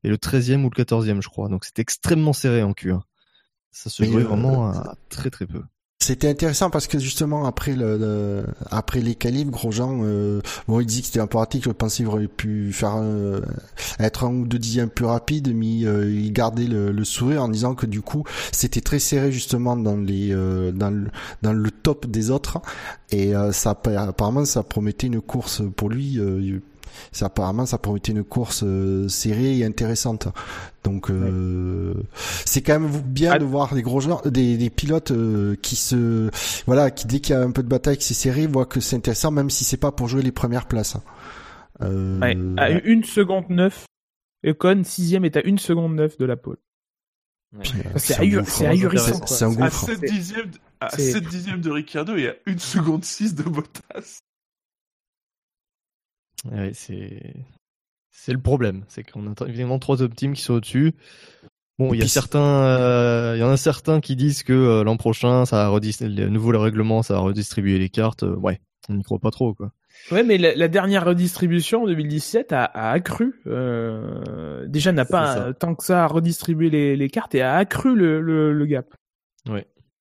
et 0.03 0.09
le 0.09 0.19
treizième 0.19 0.65
ou 0.65 0.71
le 0.71 0.75
quatorzième, 0.75 1.23
je 1.23 1.29
crois. 1.29 1.49
Donc 1.49 1.65
c'était 1.65 1.83
extrêmement 1.83 2.33
serré 2.33 2.63
en 2.63 2.73
Q1. 2.73 3.01
Ça 3.71 3.91
se 3.91 4.03
jouait 4.03 4.23
euh, 4.23 4.27
vraiment 4.27 4.71
à 4.71 4.97
très 5.09 5.31
très 5.31 5.47
peu. 5.47 5.63
C'était 6.03 6.29
intéressant 6.31 6.71
parce 6.71 6.87
que 6.87 6.99
justement 6.99 7.45
après 7.45 7.75
le, 7.77 8.43
après 8.71 9.01
les 9.01 9.15
qualifs, 9.15 9.51
Grosjean, 9.51 10.01
euh, 10.03 10.41
bon 10.67 10.81
il 10.81 10.87
dit 10.87 11.03
que 11.03 11.07
c'était 11.07 11.21
un 11.21 11.27
peu 11.27 11.37
raté, 11.37 11.59
que 11.59 11.67
je 11.67 11.71
pensais 11.73 11.99
qu'il 11.99 12.07
aurait 12.07 12.27
pu 12.27 12.73
faire 12.73 12.95
euh, 12.97 13.43
être 13.99 14.25
un 14.25 14.33
ou 14.33 14.47
deux 14.47 14.59
dixièmes 14.59 14.89
plus 14.89 15.05
rapide, 15.05 15.55
mais 15.55 15.85
euh, 15.85 16.11
il 16.11 16.33
gardait 16.33 16.65
le, 16.67 16.91
le 16.91 17.05
sourire 17.05 17.43
en 17.43 17.49
disant 17.49 17.75
que 17.75 17.85
du 17.85 18.01
coup 18.01 18.25
c'était 18.51 18.81
très 18.81 18.99
serré 18.99 19.31
justement 19.31 19.77
dans 19.77 19.99
les 19.99 20.33
euh, 20.33 20.73
dans 20.73 20.89
le 20.89 21.09
dans 21.43 21.53
le 21.53 21.71
top 21.71 22.07
des 22.07 22.31
autres 22.31 22.63
et 23.11 23.37
euh, 23.37 23.53
ça 23.53 23.79
apparemment 23.99 24.47
ça 24.47 24.63
promettait 24.63 25.09
une 25.09 25.21
course 25.21 25.61
pour 25.77 25.91
lui. 25.91 26.19
Ça 27.13 27.27
apparemment 27.27 27.67
ça 27.67 27.79
promettait 27.79 28.13
une 28.13 28.25
course 28.25 28.63
euh, 28.65 29.09
serrée 29.09 29.59
et 29.59 29.65
intéressante. 29.65 30.29
Donc 30.85 31.11
euh, 31.11 31.95
c'est 32.45 32.63
quand 32.63 32.81
même 32.81 32.91
bien 33.03 33.33
Ah. 33.35 33.39
de 33.39 33.45
voir 33.45 33.75
des 33.75 33.83
gros 33.83 34.01
joueurs, 34.01 34.23
des, 34.31 34.57
des 34.57 34.71
pilotes 34.71 35.11
euh, 35.11 35.55
qui 35.63 35.77
se 35.77 36.31
voilà, 36.67 36.91
qui 36.91 37.07
dès 37.07 37.21
qu'il 37.21 37.35
y 37.35 37.39
a 37.39 37.43
un 37.43 37.51
peu 37.51 37.63
de 37.63 37.69
bataille 37.69 37.97
qui 37.99 38.05
s'est 38.05 38.15
serré, 38.15 38.47
voient 38.47 38.67
que 38.67 38.81
c'est 38.81 38.97
intéressant 38.97 39.31
même 39.31 39.51
si 39.51 39.65
c'est 39.65 39.77
pas 39.77 39.93
pour 39.93 40.09
jouer 40.09 40.23
les 40.23 40.33
premières 40.33 40.67
places. 40.67 40.97
Euh, 41.83 42.19
Ouais, 42.21 42.37
à 42.59 42.71
une 42.71 43.05
seconde 43.05 43.47
9. 43.51 43.85
Ocon, 44.47 44.83
sixième 44.85 45.25
est 45.25 45.37
à 45.37 45.43
une 45.45 45.59
seconde 45.59 45.95
9 45.97 46.17
de 46.19 46.25
la 46.25 46.37
pole. 46.37 46.57
euh, 47.57 47.59
C'est 47.97 48.27
gouffre. 48.29 48.49
c'est 48.51 48.67
ahurissant. 48.67 49.27
C'est 49.27 49.45
un 49.45 49.53
Ah, 49.53 49.65
gouffre. 49.65 49.85
c'est- 49.87 49.97
7 49.97 50.11
dixièmes, 50.11 50.51
de- 50.51 50.59
à 50.81 50.89
c'est- 50.91 51.13
7 51.13 51.25
dixièmes 51.25 51.61
de 51.61 51.71
Ricciardo 51.71 52.17
et 52.17 52.29
à 52.29 52.35
1 52.47 52.59
seconde 52.59 53.05
6 53.05 53.35
de 53.35 53.43
Bottas. 53.43 54.21
Ouais, 56.51 56.71
c'est 56.75 57.35
c'est 58.11 58.33
le 58.33 58.41
problème, 58.41 58.85
c'est 58.89 59.03
qu'on 59.03 59.27
a 59.27 59.35
évidemment 59.47 59.79
trois 59.79 59.97
top 59.97 60.15
teams 60.15 60.35
qui 60.35 60.43
sont 60.43 60.55
au-dessus. 60.55 60.95
Bon, 61.79 61.95
il 61.95 62.01
y 62.01 62.03
a 62.03 62.09
certains, 62.09 62.63
euh, 62.65 63.33
il 63.37 63.41
y 63.41 63.43
en 63.43 63.49
a 63.49 63.57
certains 63.57 64.01
qui 64.01 64.15
disent 64.15 64.43
que 64.43 64.53
euh, 64.53 64.85
l'an 64.85 64.99
prochain, 64.99 65.47
ça 65.47 65.57
va 65.57 65.69
redistribuer, 65.69 66.27
nouveau 66.29 66.53
le 66.53 66.59
règlement, 66.59 67.03
ça 67.03 67.15
va 67.15 67.21
redistribuer 67.21 67.79
les 67.79 67.89
cartes. 67.89 68.23
Euh, 68.23 68.37
ouais, 68.37 68.61
on 68.91 68.95
n'y 68.95 69.03
croit 69.03 69.19
pas 69.19 69.31
trop, 69.31 69.55
quoi. 69.55 69.73
Ouais, 70.11 70.23
mais 70.23 70.37
la, 70.37 70.55
la 70.55 70.69
dernière 70.69 71.07
redistribution 71.07 71.85
en 71.85 71.87
2017 71.87 72.53
a, 72.53 72.65
a 72.65 72.91
accru. 72.91 73.41
Déjà 74.67 74.93
n'a 74.93 75.05
pas 75.07 75.53
tant 75.55 75.75
que 75.75 75.85
ça 75.85 76.07
redistribué 76.07 76.69
les, 76.69 76.97
les 76.97 77.09
cartes 77.09 77.35
et 77.35 77.41
a 77.43 77.55
accru 77.57 77.97
le, 77.97 78.21
le, 78.21 78.53
le 78.53 78.67
gap. 78.67 78.87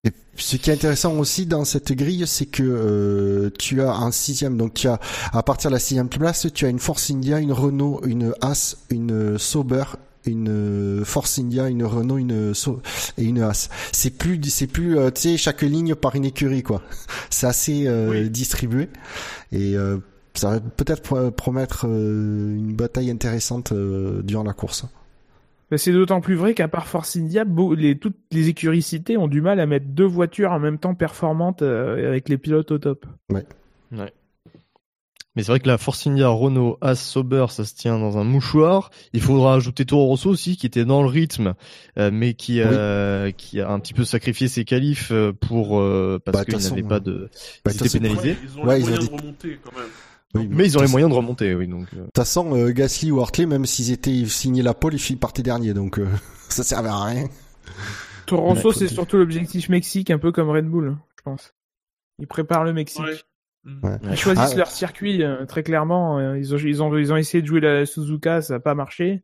Et 0.05 0.11
ce 0.37 0.55
qui 0.55 0.69
est 0.69 0.73
intéressant 0.73 1.13
aussi 1.17 1.45
dans 1.45 1.65
cette 1.65 1.91
grille, 1.91 2.23
c'est 2.25 2.45
que 2.45 2.63
euh, 2.63 3.49
tu 3.59 3.81
as 3.81 3.91
un 3.93 4.11
sixième, 4.11 4.55
donc 4.57 4.73
tu 4.73 4.87
as 4.87 4.97
à 5.33 5.43
partir 5.43 5.69
de 5.69 5.75
la 5.75 5.79
sixième 5.79 6.07
place, 6.07 6.47
tu 6.53 6.65
as 6.65 6.69
une 6.69 6.79
Force 6.79 7.09
India, 7.11 7.39
une 7.39 7.51
Renault, 7.51 7.99
une 8.05 8.33
As, 8.39 8.77
une 8.89 9.37
Sauber, 9.37 9.83
une 10.25 11.03
Force 11.03 11.37
India, 11.39 11.67
une 11.67 11.83
Renault, 11.83 12.17
une 12.17 12.53
Sau- 12.53 12.81
et 13.17 13.25
une 13.25 13.41
As. 13.41 13.67
C'est 13.91 14.11
plus, 14.11 14.39
c'est 14.49 14.67
plus, 14.67 14.97
euh, 14.97 15.11
tu 15.11 15.21
sais, 15.21 15.37
chaque 15.37 15.63
ligne 15.63 15.95
par 15.95 16.15
une 16.15 16.23
écurie 16.25 16.63
quoi. 16.63 16.81
C'est 17.29 17.47
assez 17.47 17.83
euh, 17.87 18.09
Oui. 18.09 18.29
distribué 18.29 18.87
et 19.51 19.75
euh, 19.75 19.97
ça 20.33 20.51
va 20.51 20.59
peut-être 20.61 21.01
pro- 21.01 21.31
promettre 21.31 21.83
une 21.83 22.73
bataille 22.73 23.11
intéressante 23.11 23.73
euh, 23.73 24.21
durant 24.23 24.43
la 24.43 24.53
course. 24.53 24.85
Mais 25.71 25.77
c'est 25.77 25.91
d'autant 25.91 26.19
plus 26.21 26.35
vrai 26.35 26.53
qu'à 26.55 26.67
part 26.67 26.87
Force 26.87 27.15
India, 27.15 27.43
les, 27.77 27.97
toutes 27.97 28.17
les 28.31 28.47
écuries 28.49 28.81
citées 28.81 29.17
ont 29.17 29.27
du 29.27 29.41
mal 29.41 29.59
à 29.59 29.65
mettre 29.67 29.85
deux 29.87 30.05
voitures 30.05 30.51
en 30.51 30.59
même 30.59 30.79
temps 30.79 30.95
performantes 30.95 31.61
euh, 31.61 32.07
avec 32.09 32.27
les 32.29 32.37
pilotes 32.39 32.71
au 32.71 32.77
top. 32.79 33.05
Mais 35.35 35.43
c'est 35.43 35.51
vrai 35.51 35.59
que 35.59 35.67
la 35.67 35.77
Force 35.77 36.07
India, 36.07 36.27
Renault, 36.27 36.77
As, 36.81 36.95
Sauber, 36.95 37.45
ça 37.49 37.63
se 37.63 37.75
tient 37.75 37.99
dans 37.99 38.17
un 38.17 38.23
mouchoir. 38.23 38.89
Il 39.13 39.21
faudra 39.21 39.53
ajouter 39.53 39.85
Toro 39.85 40.05
Rosso 40.07 40.27
aussi, 40.29 40.57
qui 40.57 40.65
était 40.65 40.85
dans 40.85 41.01
le 41.03 41.07
rythme, 41.07 41.53
euh, 41.99 42.09
mais 42.11 42.33
qui, 42.33 42.59
euh, 42.61 43.29
qui 43.31 43.61
a 43.61 43.69
un 43.69 43.79
petit 43.79 43.93
peu 43.93 44.03
sacrifié 44.05 44.47
ses 44.47 44.65
qualifs 44.65 45.13
pour 45.39 45.79
euh, 45.79 46.19
parce 46.25 46.39
Bah, 46.39 46.45
qu'il 46.45 46.57
n'avait 46.57 46.81
pas 46.83 46.99
de. 46.99 47.29
Bah, 47.63 47.71
Ils 47.73 47.85
étaient 47.85 47.99
pénalisés. 47.99 48.37
Ils 48.43 48.59
ont 48.59 48.65
Ouais, 48.65 48.79
les 48.79 48.81
ils 48.81 48.85
ont 48.85 48.87
moyens 48.89 48.99
dit- 49.09 49.15
de 49.15 49.21
remonter 49.21 49.59
quand 49.63 49.79
même. 49.79 49.87
Oui, 50.35 50.47
Mais 50.49 50.65
ils 50.65 50.77
ont 50.77 50.81
les 50.81 50.87
de 50.87 50.91
moyens 50.91 51.11
de 51.11 51.15
remonter, 51.17 51.55
oui. 51.55 51.67
Donc. 51.67 51.87
euh. 51.95 52.03
toute 52.05 52.15
façon, 52.15 52.55
euh, 52.55 52.71
Gasly 52.71 53.11
ou 53.11 53.19
Hartley, 53.21 53.45
même 53.45 53.65
s'ils 53.65 53.91
étaient 53.91 54.25
signés 54.25 54.61
la 54.61 54.73
pole, 54.73 54.93
ils 54.95 55.17
partaient 55.17 55.43
dernier, 55.43 55.73
donc 55.73 55.99
euh, 55.99 56.07
ça 56.49 56.63
servait 56.63 56.89
à 56.89 57.03
rien. 57.03 57.27
Toro 58.25 58.43
Ouais, 58.43 58.49
Rosso, 58.49 58.61
faut 58.61 58.71
c'est 58.71 58.87
surtout 58.87 59.17
l'objectif 59.17 59.69
Mexique, 59.69 60.11
un 60.11 60.19
peu 60.19 60.31
comme 60.31 60.49
Red 60.49 60.65
Bull, 60.67 60.97
je 61.17 61.23
pense. 61.23 61.53
Ils 62.19 62.27
préparent 62.27 62.63
le 62.63 62.73
Mexique. 62.73 63.01
Ouais. 63.01 63.15
Ouais. 63.83 63.97
Ils 64.11 64.15
choisissent 64.17 64.53
Ah, 64.53 64.57
leur 64.57 64.71
circuit 64.71 65.23
euh, 65.23 65.45
très 65.45 65.63
clairement. 65.63 66.17
euh, 66.19 66.37
Ils 66.37 66.53
ont, 66.55 66.57
ils 66.57 66.81
ont, 66.83 66.97
ils 66.97 67.11
ont 67.11 67.17
essayé 67.17 67.41
de 67.41 67.47
jouer 67.47 67.59
la 67.59 67.85
Suzuka, 67.85 68.41
ça 68.41 68.53
n'a 68.55 68.59
pas 68.59 68.73
marché. 68.75 69.23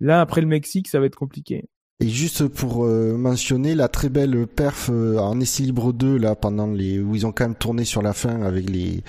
Là, 0.00 0.20
après 0.20 0.40
le 0.40 0.46
Mexique, 0.46 0.88
ça 0.88 1.00
va 1.00 1.06
être 1.06 1.16
compliqué. 1.16 1.68
Et 2.00 2.08
juste 2.08 2.46
pour 2.46 2.84
euh, 2.84 3.16
mentionner 3.16 3.74
la 3.74 3.88
très 3.88 4.08
belle 4.08 4.46
perf 4.46 4.88
euh, 4.88 5.18
en 5.18 5.40
essai 5.40 5.64
libre 5.64 5.92
2 5.92 6.16
là 6.16 6.36
pendant 6.36 6.68
les 6.68 7.00
où 7.00 7.16
ils 7.16 7.26
ont 7.26 7.32
quand 7.32 7.44
même 7.44 7.56
tourné 7.56 7.84
sur 7.84 8.02
la 8.02 8.12
fin 8.12 8.40
avec 8.42 8.70
les 8.70 9.02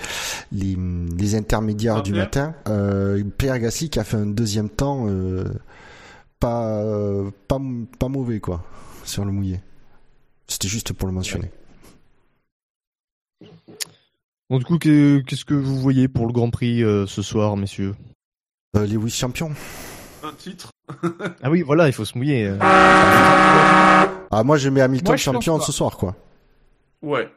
les, 0.50 0.76
les 1.16 1.34
intermédiaires 1.36 1.98
Ah, 1.98 2.02
du 2.02 2.12
matin. 2.12 2.54
Euh, 2.68 3.22
Pierre 3.38 3.60
Gasly 3.60 3.90
qui 3.90 4.00
a 4.00 4.04
fait 4.04 4.16
un 4.16 4.26
deuxième 4.26 4.68
temps 4.68 5.06
pas 6.40 6.82
pas 7.46 7.60
pas 7.98 8.08
mauvais 8.08 8.40
quoi 8.40 8.64
sur 9.04 9.24
le 9.24 9.30
mouillé. 9.30 9.60
C'était 10.48 10.68
juste 10.68 10.92
pour 10.92 11.06
le 11.06 11.14
mentionner. 11.14 11.50
Bon, 14.48 14.58
du 14.58 14.64
coup, 14.64 14.78
que- 14.78 15.20
qu'est-ce 15.28 15.44
que 15.44 15.54
vous 15.54 15.78
voyez 15.78 16.08
pour 16.08 16.26
le 16.26 16.32
Grand 16.32 16.50
Prix 16.50 16.80
ce 16.80 17.22
soir, 17.22 17.56
messieurs? 17.56 17.94
Euh, 18.76 18.84
Lewis 18.84 19.10
champion. 19.10 19.50
Un 20.24 20.32
titre. 20.36 20.70
Ah 21.42 21.50
oui, 21.50 21.62
voilà, 21.62 21.86
il 21.88 21.92
faut 21.92 22.04
se 22.04 22.16
mouiller. 22.18 22.46
euh. 22.48 22.56
Ah, 22.60 24.42
moi, 24.44 24.56
je 24.56 24.68
mets 24.68 24.80
Hamilton 24.80 25.08
Moi, 25.08 25.16
je 25.16 25.24
pense 25.24 25.34
champion 25.34 25.58
pas. 25.58 25.64
ce 25.64 25.72
soir, 25.72 25.96
quoi. 25.96 26.16
Ouais. 27.02 27.28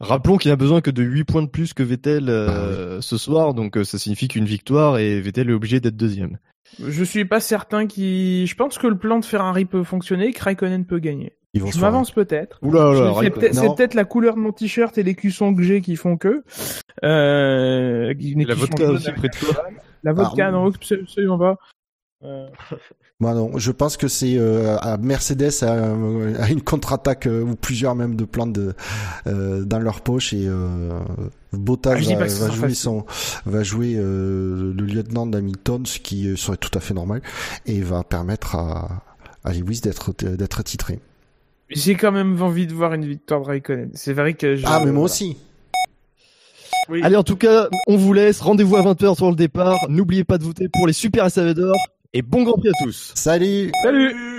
Rappelons 0.00 0.36
qu'il 0.38 0.50
n'a 0.50 0.56
besoin 0.56 0.80
que 0.80 0.90
de 0.90 1.02
8 1.02 1.24
points 1.24 1.42
de 1.42 1.48
plus 1.48 1.72
que 1.72 1.82
Vettel 1.82 2.28
euh, 2.28 3.00
ce 3.00 3.16
soir, 3.16 3.54
donc 3.54 3.76
euh, 3.76 3.84
ça 3.84 3.98
signifie 3.98 4.28
qu'une 4.28 4.44
victoire 4.44 4.98
et 4.98 5.20
Vettel 5.20 5.48
est 5.50 5.52
obligé 5.52 5.80
d'être 5.80 5.96
deuxième. 5.96 6.38
Je 6.84 7.04
suis 7.04 7.24
pas 7.24 7.40
certain 7.40 7.86
qu'il. 7.86 8.46
Je 8.46 8.54
pense 8.56 8.76
que 8.78 8.86
le 8.88 8.98
plan 8.98 9.20
de 9.20 9.24
Ferrari 9.24 9.64
peut 9.64 9.84
fonctionner, 9.84 10.32
que 10.32 10.42
Raikkonen 10.42 10.84
peut 10.84 10.98
gagner. 10.98 11.36
Ils 11.52 11.62
vont 11.62 11.70
se 11.70 11.76
Je 11.76 11.80
m'avance 11.80 12.10
peut-être. 12.10 12.58
Oula, 12.62 12.80
C'est- 12.80 12.86
oula, 12.86 12.96
c'est 12.96 13.02
Raikkonen. 13.18 13.32
peut-être 13.32 13.54
c'est 13.54 13.66
Non. 13.66 13.74
peut-être 13.76 13.94
la 13.94 14.04
couleur 14.04 14.34
de 14.34 14.40
mon 14.40 14.50
t-shirt 14.52 14.98
et 14.98 15.04
les 15.04 15.14
cuissons 15.14 15.54
que 15.54 15.62
j'ai 15.62 15.80
qui 15.80 15.94
font 15.94 16.16
que. 16.16 16.42
Euh, 17.04 18.12
qui- 18.14 18.34
La 18.44 18.54
vodka 18.54 18.90
aussi 18.90 19.12
près 19.12 19.28
de 19.28 19.38
toi. 19.38 19.62
La 20.02 20.12
vodka, 20.12 20.48
Ah, 20.48 20.50
non, 20.50 20.66
absolument 20.66 21.38
pas. 21.38 21.56
Euh, 22.24 22.46
Moi, 23.20 23.34
non. 23.34 23.58
Je 23.58 23.70
pense 23.70 23.96
que 23.96 24.08
c'est 24.08 24.36
euh, 24.38 24.76
à 24.78 24.96
Mercedes 24.96 25.62
à, 25.62 25.72
à 26.42 26.48
une 26.50 26.62
contre-attaque 26.62 27.26
euh, 27.26 27.42
ou 27.42 27.54
plusieurs 27.54 27.94
même 27.94 28.16
de 28.16 28.24
plans 28.24 28.46
de 28.46 28.74
euh, 29.26 29.64
dans 29.64 29.78
leur 29.78 30.00
poche 30.00 30.32
et 30.32 30.46
euh, 30.46 31.00
Bottas 31.52 31.96
Ah, 31.96 32.14
va, 32.16 32.28
jouer 32.50 32.74
son 32.74 33.04
va 33.46 33.62
jouer 33.62 33.94
euh, 33.96 34.72
le 34.74 34.84
lieutenant 34.84 35.26
d'Hamilton, 35.26 35.84
ce 35.86 35.98
qui 35.98 36.28
euh, 36.28 36.36
serait 36.36 36.56
tout 36.56 36.70
à 36.74 36.80
fait 36.80 36.94
normal 36.94 37.22
et 37.66 37.80
va 37.82 38.02
permettre 38.04 38.56
à, 38.56 39.04
à 39.44 39.52
Lewis 39.52 39.80
d'être 39.80 40.12
d'être 40.24 40.62
titré. 40.62 41.00
J'ai 41.70 41.94
quand 41.94 42.12
même 42.12 42.40
envie 42.42 42.66
de 42.66 42.74
voir 42.74 42.94
une 42.94 43.04
victoire 43.06 43.40
de 43.42 43.46
Raikkonen. 43.46 43.90
C'est 43.94 44.12
vrai 44.12 44.34
que 44.34 44.56
je... 44.56 44.64
Ah, 44.66 44.82
mais 44.84 44.92
moi 44.92 45.04
aussi. 45.04 45.36
Oui. 46.88 47.00
Allez, 47.02 47.16
en 47.16 47.22
tout 47.22 47.36
cas, 47.36 47.68
on 47.86 47.96
vous 47.96 48.12
laisse. 48.12 48.40
Rendez-vous 48.40 48.76
à 48.76 48.82
20h 48.82 49.16
sur 49.16 49.30
le 49.30 49.36
départ. 49.36 49.78
N'oubliez 49.88 50.24
pas 50.24 50.36
de 50.36 50.44
voter 50.44 50.68
pour 50.68 50.86
les 50.86 50.92
Super 50.92 51.30
SAV 51.30 51.54
d'or. 51.54 51.74
Et 52.16 52.22
bon 52.22 52.44
Grand 52.44 52.56
Prix 52.56 52.68
à 52.68 52.84
tous. 52.84 53.10
Salut. 53.16 53.72
Salut 53.82 54.33